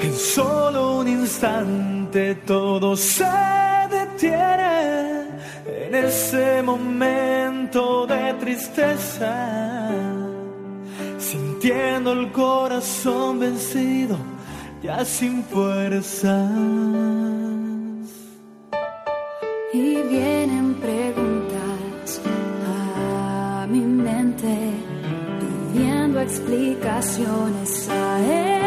[0.00, 3.24] En solo un instante todo se
[3.90, 5.26] detiene
[5.66, 9.88] en ese momento de tristeza,
[11.18, 14.16] sintiendo el corazón vencido,
[14.82, 16.50] ya sin fuerzas.
[19.72, 22.20] Y vienen preguntas
[22.66, 24.56] a mi mente
[25.40, 28.57] pidiendo explicaciones a esta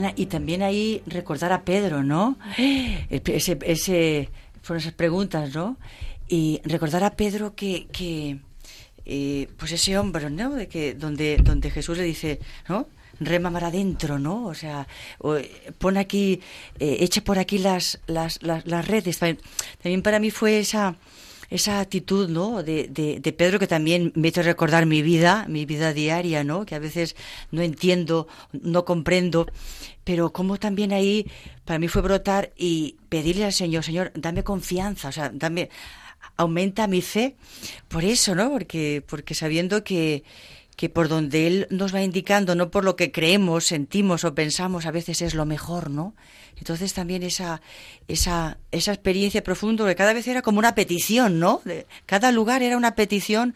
[0.00, 2.38] Ana, y también ahí recordar a Pedro, ¿no?
[3.10, 4.28] Ese, ese,
[4.62, 5.76] fueron esas preguntas, ¿no?
[6.28, 8.38] Y recordar a Pedro que, que
[9.04, 10.54] eh, pues ese hombre, ¿no?
[10.54, 12.88] De que donde, donde Jesús le dice, ¿no?
[13.18, 14.46] Rema mar adentro, ¿no?
[14.46, 14.86] O sea,
[15.78, 16.40] pon aquí,
[16.78, 19.18] eh, echa por aquí las, las, las, las redes.
[19.18, 19.38] También,
[19.82, 20.96] también para mí fue esa,
[21.50, 22.62] esa actitud, ¿no?
[22.62, 26.64] De, de, de Pedro que también me hizo recordar mi vida, mi vida diaria, ¿no?
[26.64, 27.16] Que a veces
[27.50, 29.46] no entiendo, no comprendo,
[30.04, 31.26] pero como también ahí
[31.64, 35.70] para mí fue brotar y pedirle al Señor, Señor, dame confianza, o sea, dame,
[36.36, 37.36] aumenta mi fe,
[37.88, 38.50] por eso, ¿no?
[38.50, 40.22] Porque, porque sabiendo que,
[40.80, 44.86] que por donde Él nos va indicando, no por lo que creemos, sentimos o pensamos,
[44.86, 46.14] a veces es lo mejor, ¿no?
[46.56, 47.60] Entonces también esa,
[48.08, 51.60] esa, esa experiencia profunda, que cada vez era como una petición, ¿no?
[52.06, 53.54] Cada lugar era una petición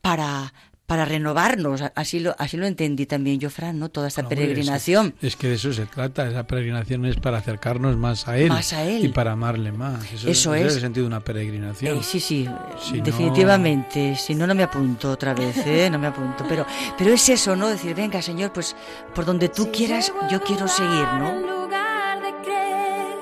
[0.00, 0.54] para,
[0.90, 1.84] para renovarnos.
[1.94, 3.90] Así lo, así lo entendí también yo, Fran, ¿no?
[3.90, 5.14] Toda esta Hombre, peregrinación.
[5.16, 6.26] Es que, es que de eso se trata.
[6.28, 8.48] Esa peregrinación es para acercarnos más a Él.
[8.48, 9.04] Más a Él.
[9.04, 10.04] Y para amarle más.
[10.12, 10.74] Eso, Eso ese es.
[10.74, 11.98] el sentido de una peregrinación.
[11.98, 12.48] Eh, sí, sí,
[12.82, 14.16] Si no- definitivamente.
[14.16, 15.88] Si no, no me apunto otra vez, ¿eh?
[15.88, 16.44] No me apunto.
[16.48, 16.66] Pero,
[16.98, 17.68] pero es eso, ¿no?
[17.68, 18.74] Decir, venga, Señor, pues
[19.14, 21.40] por donde tú Si quieras, yo quiero seguir, En ¿no?
[21.62, 23.16] lugar de creer,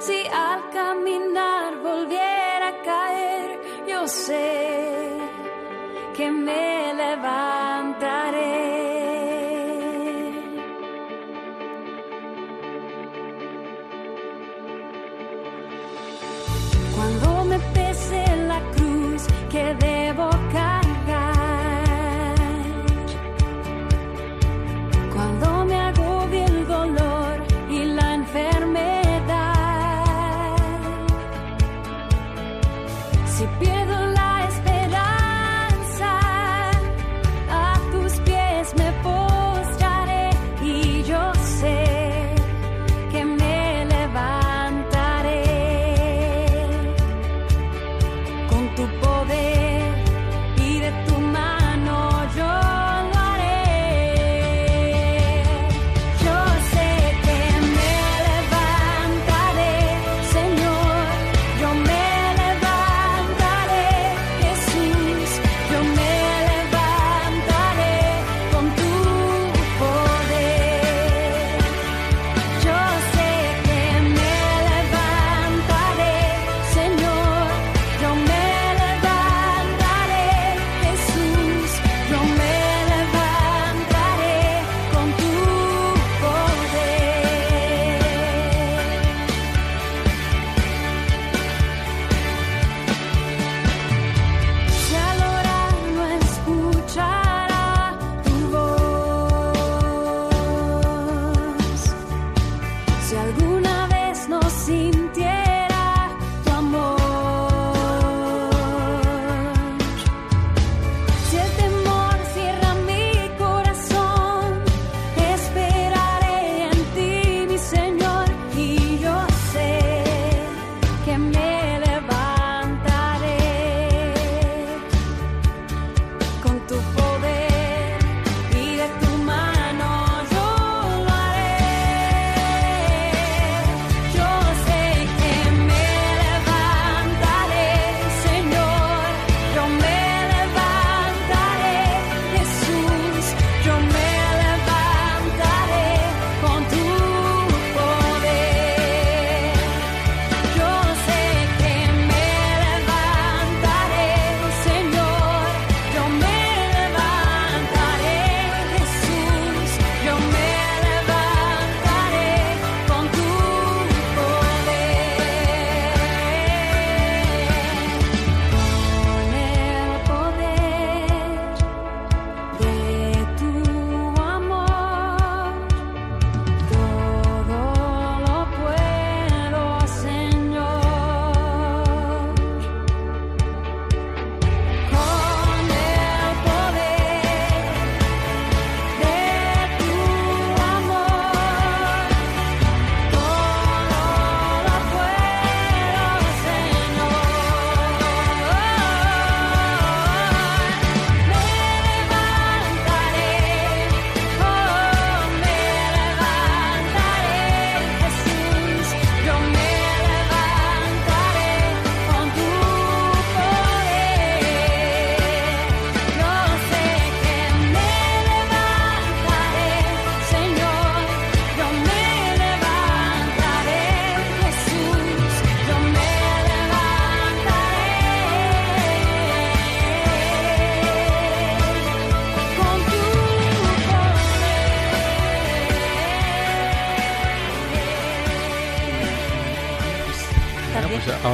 [0.00, 4.71] si al caminar volviera a caer, yo sé
[6.22, 7.61] que me levantaré.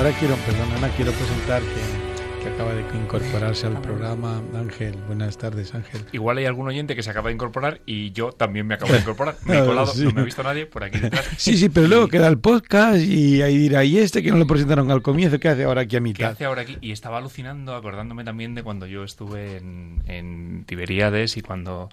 [0.09, 2.09] Ahora quiero, perdón, Ana, quiero presentar que
[2.43, 4.41] que acaba de incorporarse al programa.
[4.55, 6.03] Ángel, buenas tardes, Ángel.
[6.13, 9.01] Igual hay algún oyente que se acaba de incorporar y yo también me acabo de
[9.01, 9.35] incorporar.
[9.45, 11.29] Me he colado, no me ha visto nadie por aquí detrás.
[11.37, 14.47] Sí, sí, pero luego queda el podcast y ahí dirá, ¿y este que no lo
[14.47, 15.41] presentaron al comienzo?
[15.41, 16.19] ¿Qué hace ahora aquí a mitad?
[16.19, 16.79] ¿Qué hace ahora aquí?
[16.81, 21.89] Y estaba alucinando, acordándome también de cuando yo estuve en, en Tiberíades y cuando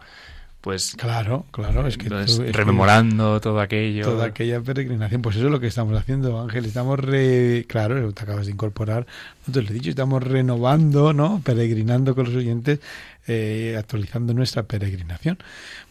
[0.66, 2.10] pues claro, claro, es que
[2.52, 7.00] rememorando todo aquello, toda aquella peregrinación, pues eso es lo que estamos haciendo, Ángel, estamos
[7.00, 9.06] re, claro, te acabas de incorporar,
[9.46, 11.40] no te lo he dicho, estamos renovando, ¿no?
[11.46, 12.80] Peregrinando con los oyentes,
[13.28, 15.38] eh, actualizando nuestra peregrinación.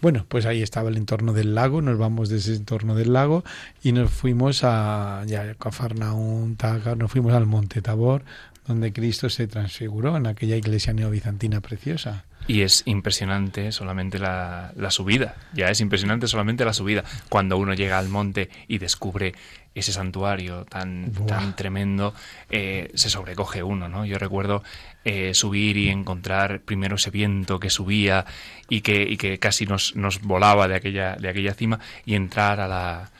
[0.02, 3.44] Bueno, pues ahí estaba el entorno del lago, nos vamos de ese entorno del lago
[3.84, 8.24] y nos fuimos a ya Cafarnaún, Taga, nos fuimos al Monte Tabor,
[8.66, 12.24] donde Cristo se transfiguró en aquella iglesia neobizantina preciosa.
[12.46, 17.02] Y es impresionante solamente la, la, subida, ya es impresionante solamente la subida.
[17.30, 19.34] Cuando uno llega al monte y descubre
[19.74, 22.14] ese santuario tan, tan tremendo,
[22.50, 24.06] eh, se sobrecoge uno, ¿no?
[24.06, 24.62] Yo recuerdo
[25.04, 28.24] eh, subir y encontrar primero ese viento que subía
[28.68, 32.60] y que, y que casi nos, nos volaba de aquella, de aquella cima y entrar
[32.60, 33.10] a la,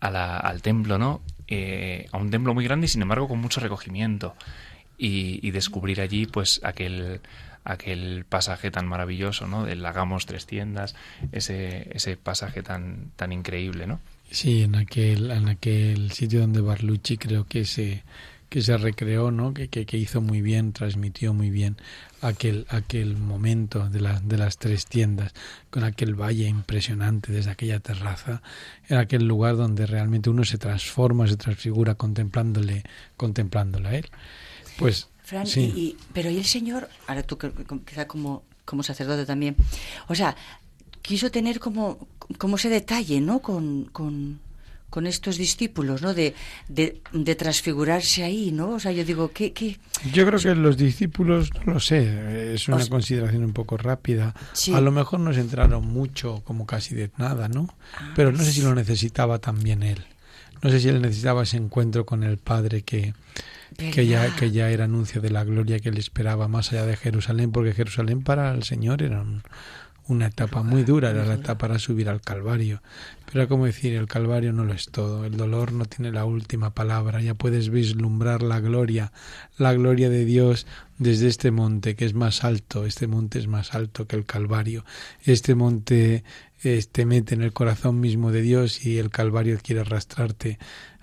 [0.00, 1.20] a la, al templo, ¿no?
[1.46, 4.34] Eh, a un templo muy grande y sin embargo con mucho recogimiento.
[4.98, 7.22] Y, y descubrir allí pues aquel
[7.64, 9.64] aquel pasaje tan maravilloso, ¿no?
[9.64, 10.94] Del hagamos tres tiendas,
[11.32, 14.00] ese, ese pasaje tan, tan increíble, ¿no?
[14.30, 18.04] Sí, en aquel, en aquel sitio donde Barlucci creo que se,
[18.48, 19.52] que se recreó, ¿no?
[19.54, 21.76] Que, que, hizo muy bien, transmitió muy bien
[22.20, 25.32] aquel, aquel momento de, la, de las tres tiendas,
[25.70, 28.42] con aquel valle impresionante desde aquella terraza,
[28.88, 32.84] en aquel lugar donde realmente uno se transforma, se transfigura contemplándole,
[33.16, 34.06] contemplándole a él.
[34.78, 35.09] Pues
[35.46, 37.38] y, pero ¿y el Señor, ahora tú
[37.86, 39.56] quizá como, como sacerdote también,
[40.08, 40.36] o sea,
[41.02, 42.08] quiso tener como,
[42.38, 43.40] como ese detalle, ¿no?
[43.40, 44.40] Con, con,
[44.90, 46.12] con estos discípulos, ¿no?
[46.12, 46.34] De,
[46.68, 48.70] de, transfigurarse ahí, ¿no?
[48.70, 49.52] O sea, yo digo, ¿qué...?
[49.52, 49.78] qué?
[50.12, 54.34] Yo creo que los discípulos, no lo sé, es una consideración un poco rápida.
[54.74, 57.68] A lo mejor no se entraron mucho, como casi de nada, ¿no?
[57.96, 60.04] Ah, Pero no sé si lo necesitaba también él.
[60.62, 63.14] No sé si él necesitaba ese encuentro con el Padre que,
[63.76, 66.96] que ya, que ya era anuncio de la gloria que le esperaba más allá de
[66.96, 69.24] Jerusalén, porque Jerusalén para el Señor era
[70.10, 72.82] una etapa muy dura, era la etapa para subir al Calvario.
[73.30, 76.74] Pero como decir, el Calvario no lo es todo, el dolor no tiene la última
[76.74, 79.12] palabra, ya puedes vislumbrar la gloria,
[79.56, 80.66] la gloria de Dios
[80.98, 84.84] desde este monte que es más alto, este monte es más alto que el Calvario,
[85.22, 86.24] este monte
[86.92, 90.58] te mete en el corazón mismo de Dios y el Calvario quiere arrastrarte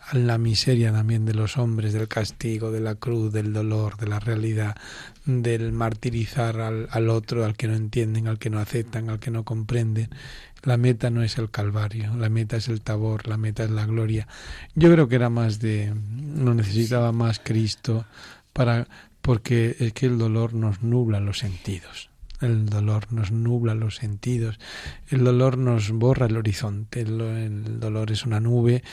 [0.10, 4.08] a la miseria también de los hombres, del castigo, de la cruz, del dolor, de
[4.08, 4.78] la realidad,
[5.26, 9.32] del martirizar al, al, otro, al que no entienden, al que no aceptan, al que
[9.32, 10.10] no comprenden.
[10.64, 13.86] La meta no es el Calvario, la meta es el Tabor, la meta es la
[13.86, 14.28] gloria.
[14.76, 18.06] Yo creo que era más de, no necesitaba más Cristo
[18.54, 18.88] para,
[19.22, 22.10] porque es que el dolor nos nubla los sentidos.
[22.40, 24.60] El dolor nos nubla los sentidos,
[25.10, 28.84] el dolor nos borra el horizonte, el, dolor es una nube,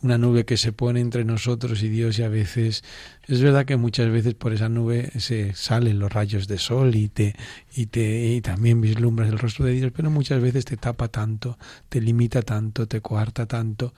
[0.00, 2.82] una nube que se pone entre nosotros y Dios y a veces
[3.26, 7.08] es verdad que muchas veces por esa nube se salen los rayos de sol y
[7.08, 7.36] te
[7.74, 11.58] y te y también vislumbras el rostro de Dios, pero muchas veces te tapa tanto,
[11.90, 13.92] te limita tanto, te coarta tanto.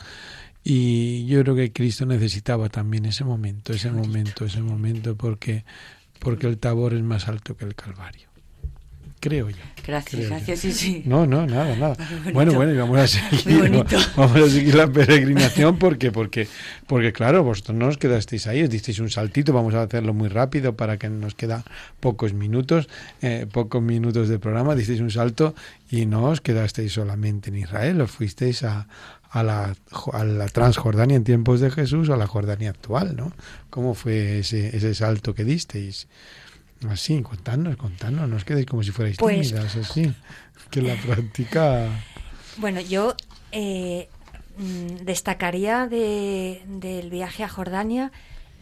[0.64, 5.64] Y yo creo que Cristo necesitaba también ese momento, ese momento, ese momento porque
[6.18, 8.35] porque el Tabor es más alto que el Calvario
[9.20, 9.56] creo yo.
[9.86, 11.02] Gracias, gracias, sí, sí.
[11.06, 11.96] No, no, nada, nada.
[12.32, 13.70] Bueno, bueno, y vamos a seguir,
[14.16, 16.48] vamos a seguir la peregrinación porque, porque,
[16.86, 20.28] porque claro, vosotros no os quedasteis ahí, os disteis un saltito, vamos a hacerlo muy
[20.28, 21.64] rápido para que nos queda
[22.00, 22.88] pocos minutos,
[23.22, 25.54] eh, pocos minutos de programa, disteis un salto
[25.88, 28.88] y no os quedasteis solamente en Israel, os fuisteis a,
[29.30, 29.76] a la,
[30.12, 33.32] a la Transjordania en tiempos de Jesús o a la Jordania actual, ¿no?
[33.70, 36.08] ¿Cómo fue ese, ese salto que disteis?
[36.88, 40.12] Así, contadnos, contadnos, no os quedéis como si fuerais pues, tímidas, así,
[40.70, 41.88] que la práctica...
[42.58, 43.14] Bueno, yo
[43.52, 44.08] eh,
[44.56, 48.12] mm, destacaría de, del viaje a Jordania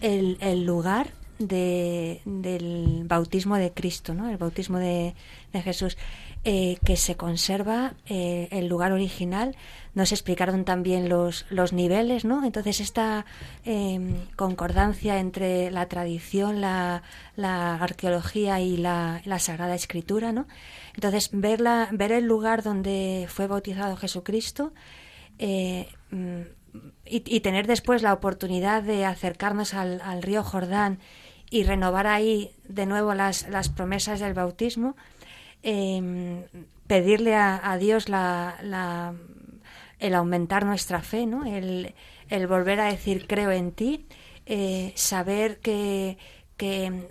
[0.01, 4.29] el, el lugar de, del bautismo de Cristo, ¿no?
[4.29, 5.15] el bautismo de,
[5.53, 5.97] de Jesús,
[6.45, 9.57] eh, que se conserva eh, el lugar original
[9.95, 12.45] nos explicaron también los, los niveles, ¿no?
[12.45, 13.25] Entonces esta
[13.65, 17.03] em, concordancia entre la tradición, la,
[17.37, 20.47] la arqueología y la, la, Sagrada Escritura, ¿no?
[20.95, 24.73] Entonces ver, ver el lugar donde fue bautizado Jesucristo
[25.39, 26.41] eh, mm,
[27.07, 30.99] y, tener después la oportunidad de acercarnos al, al, río Jordán
[31.51, 34.97] y renovar ahí de nuevo las, las promesas del bautismo,
[35.65, 36.45] em,
[36.87, 39.15] pedirle a, Dios la, la
[40.05, 41.23] el aumentar nuestra fe,
[42.29, 44.07] el, volver a decir creo en ti
[44.47, 46.19] eh, saber que,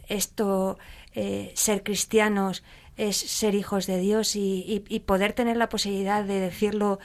[0.08, 0.78] esto,
[1.14, 2.64] eh, ser cristianos,
[2.96, 7.00] es ser hijos de Dios y, poder tener la posibilidad de decirlo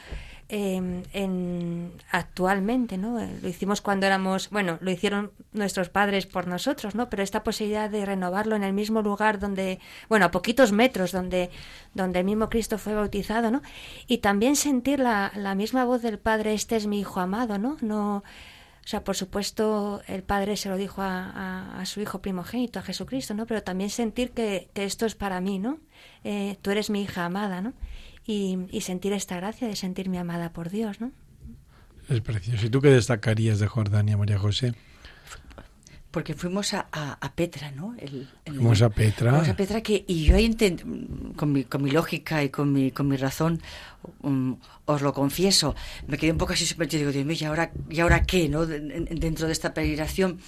[0.48, 3.18] eh, en, actualmente, ¿no?
[3.42, 7.10] Lo hicimos cuando éramos, bueno, lo hicieron nuestros padres por nosotros, ¿no?
[7.10, 9.78] Pero esta posibilidad de renovarlo en el mismo lugar donde,
[10.08, 11.50] bueno, a poquitos metros donde,
[11.94, 13.62] donde el mismo Cristo fue bautizado, ¿no?
[14.06, 17.76] Y también sentir la, la misma voz del Padre, este es mi Hijo amado, ¿no?
[17.80, 18.22] No
[18.88, 23.34] o sea, por supuesto, el padre se lo dijo a, su hijo primogénito, a Jesucristo,
[23.34, 23.44] ¿no?
[23.44, 25.78] Pero también sentir que, esto es para mí, ¿no?
[26.24, 27.74] Eh, tú eres mi hija amada, ¿no?
[28.28, 31.10] Y, y, sentir esta gracia de sentirme amada por Dios, ¿no?
[32.08, 32.66] Es precioso.
[32.66, 34.74] ¿Y tú qué destacarías de Jordania, María José?
[36.10, 36.86] porque fuimos a,
[37.34, 37.94] Petra, ¿no?
[37.98, 39.30] El, fuimos a Petra.
[39.30, 40.56] Fuimos a Petra que, y yo ahí
[41.36, 43.60] con mi, con mi lógica y con mi, con mi razón,
[44.22, 44.56] um,
[44.86, 45.76] os lo confieso,
[46.06, 48.66] me quedé un poco así yo digo, Dios mío, ¿y ahora, ¿y ahora qué, no?
[48.66, 50.38] dentro de esta peregrinación.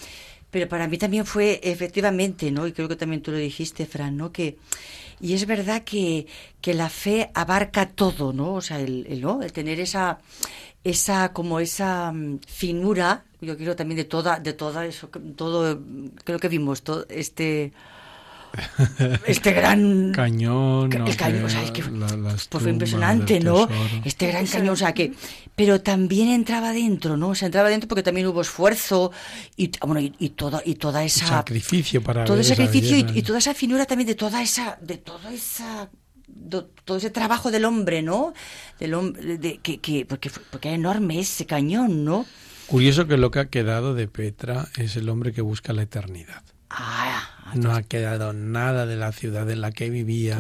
[0.51, 2.67] Pero para mí también fue efectivamente, ¿no?
[2.67, 4.33] Y creo que también tú lo dijiste, Fran, ¿no?
[4.33, 4.57] Que,
[5.21, 6.27] y es verdad que,
[6.61, 8.55] que la fe abarca todo, ¿no?
[8.55, 9.43] O sea, el, el, ¿no?
[9.43, 10.19] el tener esa,
[10.85, 15.81] esa, como esa mm, finura yo quiero también de toda, de toda eso, todo,
[16.25, 17.73] creo que vimos todo este
[19.27, 23.69] este gran cañón, el cañón, o sea, es que pues fue impresionante, ¿no?
[24.05, 25.13] Este gran cañón, o sea, que
[25.55, 27.29] pero también entraba dentro, ¿no?
[27.29, 29.13] O sea, entraba dentro porque también hubo esfuerzo
[29.57, 33.55] y bueno, y, toda y toda esa sacrificio para todo ese sacrificio y, toda esa
[33.55, 35.91] finura también de toda esa de toda esa
[36.85, 38.33] todo ese trabajo del hombre, ¿no?
[38.79, 42.27] Del hombre de, que, que porque porque es enorme ese cañón, ¿no?
[42.67, 46.45] Curioso que lo que ha quedado de Petra es el hombre que busca la eternidad.
[46.71, 50.39] Ah, no ha quedado nada de la ciudad en la que vivía,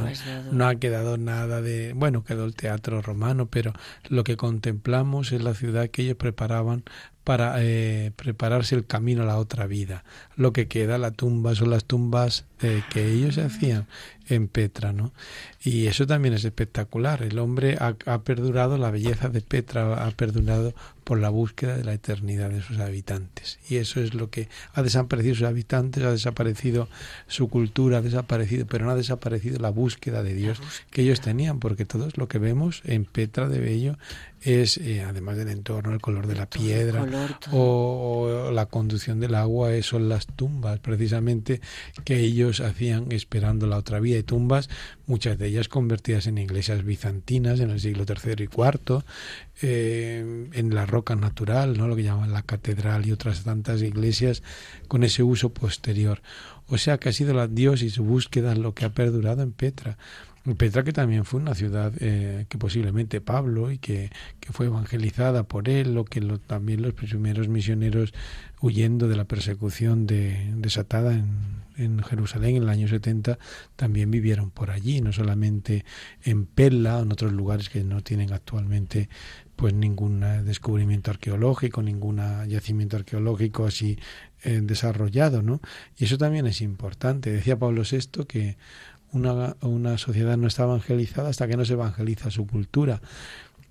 [0.52, 3.72] no ha quedado nada de, bueno, quedó el teatro romano, pero
[4.08, 6.84] lo que contemplamos es la ciudad que ellos preparaban
[7.24, 10.04] para eh, prepararse el camino a la otra vida.
[10.36, 13.86] Lo que queda, la tumba, son las tumbas eh, que ellos hacían
[14.28, 15.12] en Petra, ¿no?
[15.62, 17.22] Y eso también es espectacular.
[17.22, 21.92] El hombre ha, perdurado, la belleza de Petra ha perdurado por la búsqueda de la
[21.92, 23.58] eternidad de sus habitantes.
[23.68, 26.88] Y eso es lo que ha desaparecido sus habitantes, ha desaparecido
[27.26, 31.60] su cultura, ha desaparecido, pero no ha desaparecido la búsqueda de Dios que ellos tenían,
[31.60, 33.96] porque todo lo que vemos en Petra de Bello
[34.40, 37.06] es, eh, además del entorno, el color de la piedra
[37.52, 41.60] o, la conducción del agua, eh, son las tumbas, precisamente,
[42.04, 44.18] que ellos hacían esperando la otra vía.
[44.18, 44.70] Y tumbas,
[45.06, 49.04] muchas de ellas convertidas en iglesias bizantinas en el siglo III y IV,
[49.62, 51.86] eh, en la roca natural, ¿no?
[51.86, 54.42] lo que llaman la catedral y otras tantas iglesias
[54.88, 56.22] con ese uso posterior.
[56.70, 59.52] O sea que ha sido la Dios y su búsqueda lo que ha perdurado en
[59.52, 59.98] Petra.
[60.56, 64.10] Petra que también fue una ciudad eh, que posiblemente Pablo y que,
[64.40, 68.14] que, fue evangelizada por él o que también los primeros misioneros
[68.60, 73.38] huyendo de la persecución de, desatada en, en, Jerusalén en el año 70
[73.76, 75.84] también vivieron por allí, no solamente
[76.24, 79.10] en Pella o en otros lugares que no tienen actualmente
[79.60, 83.98] pues ningún descubrimiento arqueológico, ningún yacimiento arqueológico así
[84.42, 85.60] eh, desarrollado, ¿no?
[85.98, 87.30] Y eso también es importante.
[87.30, 88.56] Decía Pablo VI que
[89.12, 93.02] una, una sociedad no está evangelizada hasta que no se evangeliza su cultura.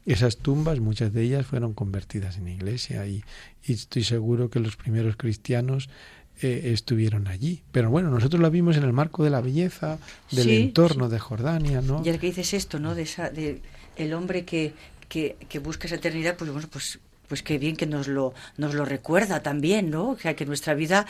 [0.06, 3.24] Esas tumbas, muchas de ellas fueron convertidas en iglesia y,
[3.64, 5.90] estoy seguro que los primeros cristianos
[6.44, 7.64] eh, estuvieron allí.
[7.72, 9.98] Pero bueno, nosotros la vimos en el marco de la belleza,
[10.32, 12.04] del entorno de Jordania, ¿no?
[12.06, 12.94] Y el que dices esto, ¿no?
[12.94, 13.62] De, esa, de
[13.98, 14.74] el hombre que,
[15.10, 17.00] que, que busca esa eternidad, pues bueno, pues
[17.30, 20.18] pues qué bien que nos lo, nos lo recuerda también, ¿no?
[20.18, 21.06] Que, que nuestra vida,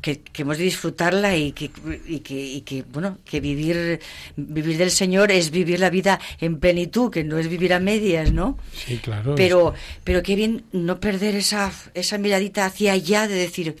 [0.00, 1.68] que, que, hemos de disfrutarla y que,
[2.06, 4.00] y que, y que, bueno, que vivir,
[4.36, 8.32] vivir del Señor es vivir la vida en plenitud, que no es vivir a medias,
[8.32, 8.56] ¿no?
[8.72, 9.34] Sí, claro.
[9.34, 9.74] Pero,
[10.04, 13.74] pero qué bien no perder esa, esa miradita hacia allá de decir,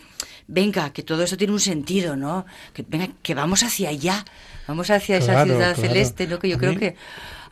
[0.48, 2.44] venga, que todo eso tiene un sentido, ¿no?
[2.72, 4.24] Que venga, que vamos hacia allá,
[4.66, 6.40] vamos hacia esa ciudad celeste, ¿no?
[6.40, 6.96] Que yo creo que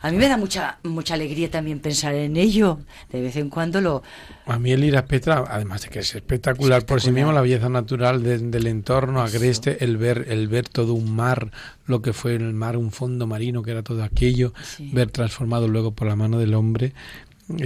[0.03, 2.79] a mí me da mucha mucha alegría también pensar en ello.
[3.09, 4.03] De vez en cuando lo...
[4.45, 7.39] A mí el ir a Petra, además de que es espectacular, por sí mismo, la
[7.39, 11.51] belleza natural del entorno agreste, el ver, el ver todo un mar,
[11.85, 14.53] lo que fue el mar, un fondo marino que era todo aquello,
[14.91, 16.93] ver transformado luego por la mano del hombre,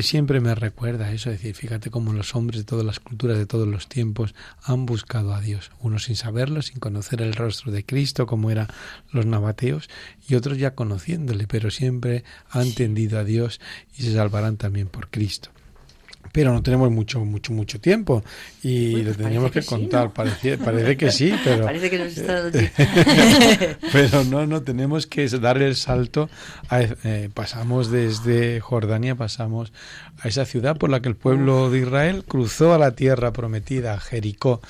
[0.02, 3.46] siempre me recuerda eso, es decir, fíjate cómo los hombres de todas las culturas, de
[3.46, 7.86] todos los tiempos, han buscado a Dios, unos sin saberlo, sin conocer el rostro de
[7.86, 8.68] Cristo, como eran
[9.12, 9.90] los nabateos,
[10.28, 13.60] y otros ya conociéndole, pero siempre han tendido a Dios
[13.96, 15.50] y se salvarán también por Cristo.
[16.32, 18.24] Pero no tenemos mucho, mucho, mucho tiempo
[18.64, 20.06] y Uy, lo pues tendríamos que, sí, contar.
[20.06, 20.14] ¿no?
[20.14, 22.60] Parece, parece que sí, pero, Parece que nos está dando-
[23.92, 26.30] pero no, no, tenemos que dar el salto.
[26.70, 29.72] a- eh, pasamos desde Jordania, pasamos
[30.22, 34.00] a esa ciudad por la que el pueblo de Israel cruzó a la tierra prometida,
[34.00, 34.62] Jericó,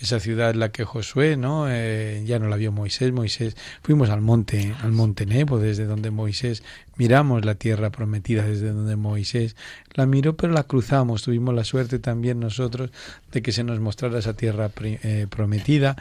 [0.00, 1.66] esa ciudad en la que Josué, ¿no?
[1.68, 6.10] Eh, ya no la vio Moisés, Moisés, fuimos al monte, al monte Nebo, desde donde
[6.10, 6.62] Moisés
[7.02, 9.56] miramos la tierra prometida, desde donde Moisés
[9.94, 12.92] la miró, pero la cruzamos, tuvimos la suerte también nosotros
[13.32, 15.96] de que se nos mostrara esa tierra eh, prometida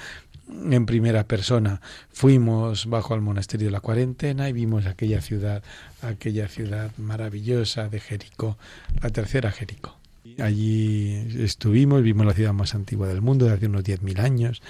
[0.47, 1.81] en primera persona.
[2.11, 5.63] Fuimos bajo al monasterio de la cuarentena y vimos aquella ciudad,
[6.03, 8.59] aquella ciudad maravillosa de Jericó,
[9.01, 9.97] la tercera Jericó.
[10.37, 14.61] Allí estuvimos, vimos la ciudad más antigua del mundo de hace unos 10.000 años.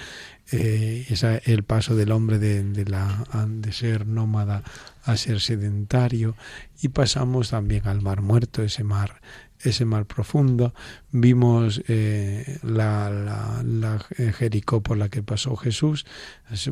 [0.50, 1.06] Eh,
[1.44, 4.62] el paso del hombre de, de, la, de ser nómada
[5.04, 6.36] a ser sedentario
[6.82, 9.20] y pasamos también al mar muerto, ese mar
[9.64, 10.74] ese mar profundo,
[11.12, 13.98] vimos eh, la, la, la,
[14.32, 16.04] Jericó por la que pasó Jesús,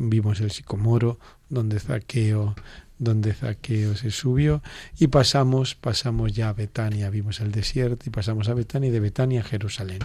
[0.01, 1.17] vimos el sicomoro
[1.49, 2.55] donde Zaqueo
[3.01, 4.61] donde Zaqueo se subió
[4.99, 8.99] y pasamos pasamos ya a Betania, vimos el desierto y pasamos a Betania y de
[8.99, 10.01] Betania a Jerusalén.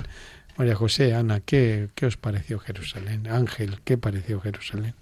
[0.57, 3.28] María José, Ana, ¿qué, qué os pareció Jerusalén?
[3.28, 4.94] Ángel, ¿qué pareció Jerusalén?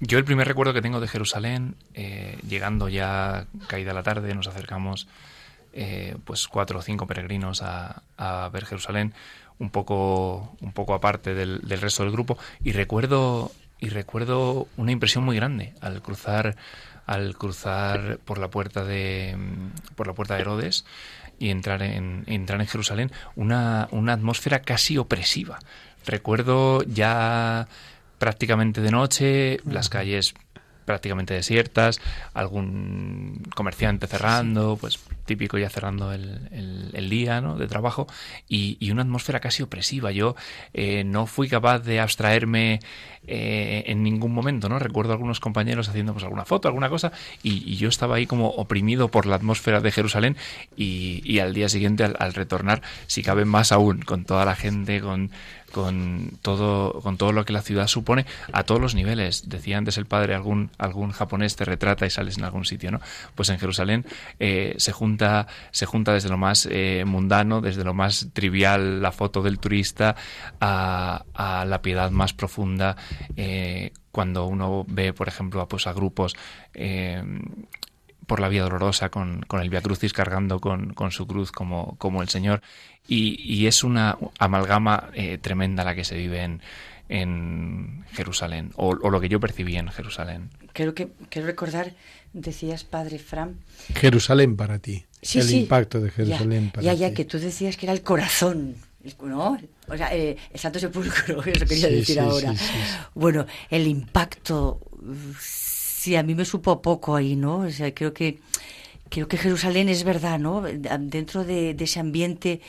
[0.00, 4.48] Yo el primer recuerdo que tengo de Jerusalén, eh, llegando ya caída la tarde, nos
[4.48, 5.06] acercamos
[5.72, 9.14] eh, pues cuatro o cinco peregrinos a, a, ver Jerusalén,
[9.58, 14.92] un poco, un poco aparte del, del, resto del grupo, y recuerdo, y recuerdo una
[14.92, 16.56] impresión muy grande al cruzar,
[17.06, 19.36] al cruzar por la puerta de
[19.94, 20.84] por la puerta de Herodes
[21.38, 25.58] y entrar en, entrar en Jerusalén, una, una atmósfera casi opresiva.
[26.04, 27.68] Recuerdo ya
[28.18, 30.34] prácticamente de noche, las calles
[30.84, 32.00] prácticamente desiertas,
[32.32, 37.56] algún comerciante cerrando, pues típico ya cerrando el, el, día ¿no?
[37.56, 38.06] de trabajo,
[38.48, 40.12] y, y, una atmósfera casi opresiva.
[40.12, 40.36] Yo
[40.72, 42.80] eh, no fui capaz de abstraerme
[43.26, 44.78] eh, en ningún momento, ¿no?
[44.78, 47.12] Recuerdo a algunos compañeros haciendo pues alguna foto, alguna cosa,
[47.42, 50.36] y, y yo estaba ahí como oprimido por la atmósfera de Jerusalén,
[50.76, 54.54] y, y al día siguiente, al, al, retornar, si cabe más aún, con toda la
[54.54, 55.30] gente, con
[55.72, 59.98] con todo con todo lo que la ciudad supone a todos los niveles decía antes
[59.98, 63.00] el padre algún algún japonés te retrata y sales en algún sitio no
[63.34, 64.06] pues en Jerusalén
[64.38, 69.12] eh, se junta se junta desde lo más eh, mundano desde lo más trivial la
[69.12, 70.16] foto del turista
[70.60, 72.96] a, a la piedad más profunda
[73.36, 76.34] eh, cuando uno ve por ejemplo a, pues a grupos
[78.26, 81.96] por la vía dolorosa con, con el Via Crucis cargando con, con, su cruz como,
[81.98, 82.60] como el Señor.
[83.08, 86.60] Y, y es una amalgama eh, tremenda la que se vive en,
[87.08, 90.50] en Jerusalén, o, o, lo que yo percibí en Jerusalén.
[90.72, 91.92] Creo que quiero recordar,
[92.32, 93.56] decías, padre Fran.
[93.94, 95.04] Jerusalén para ti.
[95.22, 95.60] Sí, el sí.
[95.60, 96.98] impacto de Jerusalén ya, para ya, ti.
[96.98, 98.74] Ya, que tú decías que era el corazón.
[99.22, 99.56] ¿No?
[99.86, 102.50] O sea, eh, el Santo Sepulcro, eso quería Sí, decir sí, ahora.
[102.52, 102.96] sí, sí, sí.
[103.14, 104.80] Bueno, el impacto
[105.40, 107.58] sí, a mí me supo poco ahí, ¿no?
[107.60, 108.40] O sea, creo que
[109.16, 110.60] creo que Jerusalén es verdad, ¿no?
[110.62, 112.60] Dentro de, ese ambiente,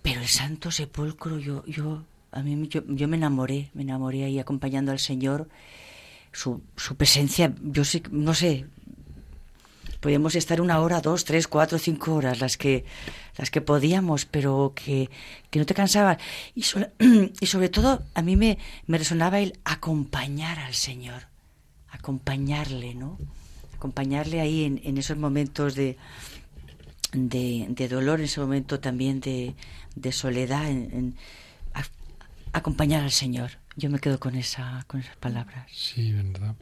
[0.00, 4.38] pero el Santo Sepulcro, yo, yo, a mí, yo, yo me enamoré, me enamoré ahí
[4.38, 5.48] acompañando al Señor,
[6.32, 8.64] su, su presencia, yo sé, no sé,
[10.00, 12.86] podíamos estar una hora, dos, tres, cuatro, cinco horas, las que,
[13.36, 15.10] las que podíamos, pero que,
[15.50, 16.16] que no te cansabas.
[16.54, 16.64] Y,
[17.40, 21.32] y sobre todo, a mí me, me resonaba el acompañar al Señor
[21.92, 23.18] acompañarle, ¿no?
[23.82, 25.96] Acompañarle ahí en, en esos momentos de,
[27.12, 29.56] de, de, dolor, en ese momento también de,
[29.96, 31.16] de soledad, en, en
[31.74, 31.82] a,
[32.52, 33.50] acompañar al Señor.
[33.74, 35.66] Yo me quedo con esa con esas palabras.
[35.72, 36.54] Sí, verdad.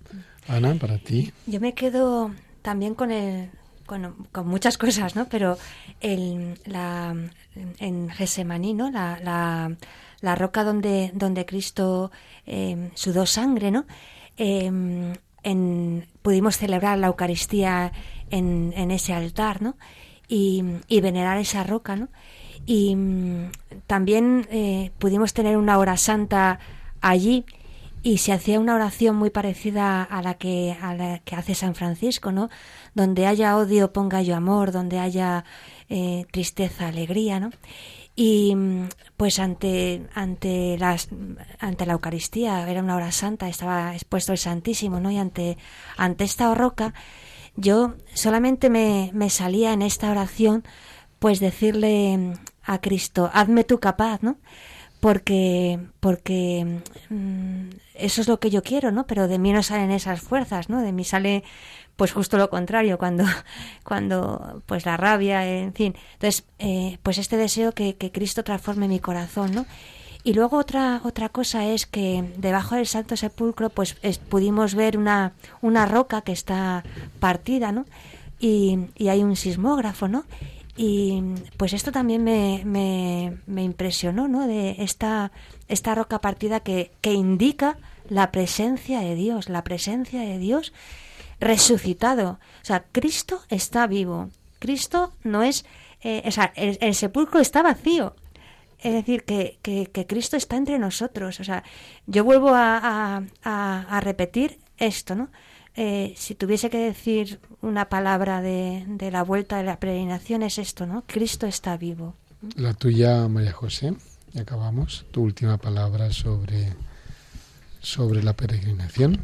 [0.48, 1.30] Ana, para ti.
[1.46, 2.30] Yo me quedo
[2.62, 3.50] también con el
[3.84, 5.28] con, con muchas cosas, ¿no?
[5.28, 5.58] Pero
[6.00, 7.14] el, la,
[7.80, 8.90] en Gesemaní, ¿no?
[8.90, 9.76] La, la,
[10.22, 12.10] la, roca donde, donde Cristo
[12.46, 13.84] eh, sudó sangre, ¿no?
[14.38, 14.70] Eh,
[15.42, 17.92] en, pudimos celebrar la Eucaristía
[18.30, 19.76] en, en ese altar, ¿no?
[20.28, 22.08] Y, y, venerar esa roca, ¿no?
[22.66, 23.50] Y mm,
[23.86, 26.60] también eh, pudimos tener una hora santa
[27.00, 27.44] allí
[28.02, 31.74] y se hacía una oración muy parecida a la que a la que hace San
[31.74, 32.48] Francisco, ¿no?
[32.94, 35.44] Donde haya odio ponga yo amor, donde haya
[35.88, 37.50] eh, tristeza alegría, ¿no?
[38.22, 38.54] Y
[39.16, 41.08] pues ante ante las
[41.58, 45.56] ante la Eucaristía era una hora santa estaba expuesto el Santísimo no y ante
[45.96, 46.92] ante esta roca
[47.56, 50.64] yo solamente me, me salía en esta oración
[51.18, 54.36] pues decirle a Cristo hazme tú capaz no
[55.00, 59.06] porque porque mm, eso es lo que yo quiero, ¿no?
[59.06, 60.80] Pero de mí no salen esas fuerzas, ¿no?
[60.82, 61.44] De mí sale
[62.00, 63.24] pues justo lo contrario, cuando,
[63.84, 65.94] cuando pues la rabia, en fin.
[66.14, 69.66] Entonces, eh, pues este deseo que, que Cristo transforme mi corazón, ¿no?
[70.24, 73.96] Y luego otra otra cosa es que debajo del Santo Sepulcro pues
[74.30, 76.84] pudimos ver una, una roca que está
[77.18, 77.84] partida, ¿no?
[78.38, 80.24] Y, y hay un sismógrafo, ¿no?
[80.78, 81.22] Y
[81.58, 84.46] pues esto también me, me, me, impresionó, ¿no?
[84.46, 85.32] De esta,
[85.68, 87.76] esta roca partida que, que indica
[88.08, 90.72] la presencia de Dios, la presencia de Dios
[91.40, 92.38] resucitado.
[92.62, 94.30] O sea, Cristo está vivo.
[94.58, 95.64] Cristo no es...
[96.02, 98.14] Eh, o sea, el, sepulcro está vacío.
[98.78, 101.40] Es decir, que, que, que, Cristo está entre nosotros.
[101.40, 101.64] O sea,
[102.06, 105.28] yo vuelvo a, a, a, a repetir esto, ¿no?
[105.76, 110.58] Eh, si tuviese que decir una palabra de, de, la vuelta de la peregrinación es
[110.58, 111.04] esto, ¿no?
[111.06, 112.14] Cristo está vivo.
[112.56, 113.94] La tuya, María José,
[114.32, 115.06] y acabamos.
[115.10, 116.74] Tu última palabra sobre,
[117.80, 119.20] sobre la peregrinación.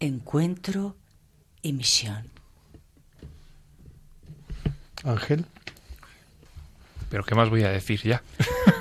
[0.00, 0.96] Encuentro
[1.62, 2.28] y misión.
[5.04, 5.46] Ángel.
[7.10, 8.22] Pero ¿qué más voy a decir ya?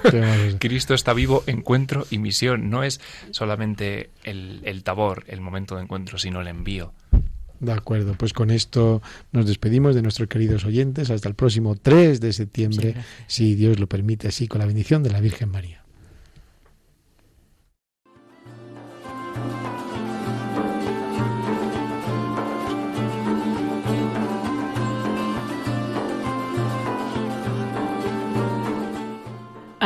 [0.60, 2.70] Cristo está vivo, encuentro y misión.
[2.70, 3.00] No es
[3.32, 6.94] solamente el, el, tabor, el momento de encuentro, sino el envío.
[7.60, 9.02] De acuerdo, pues con esto
[9.32, 12.94] nos despedimos de nuestros queridos oyentes hasta el próximo 3 de septiembre,
[13.28, 15.77] sí, si Dios lo permite, así con la bendición de la Virgen María.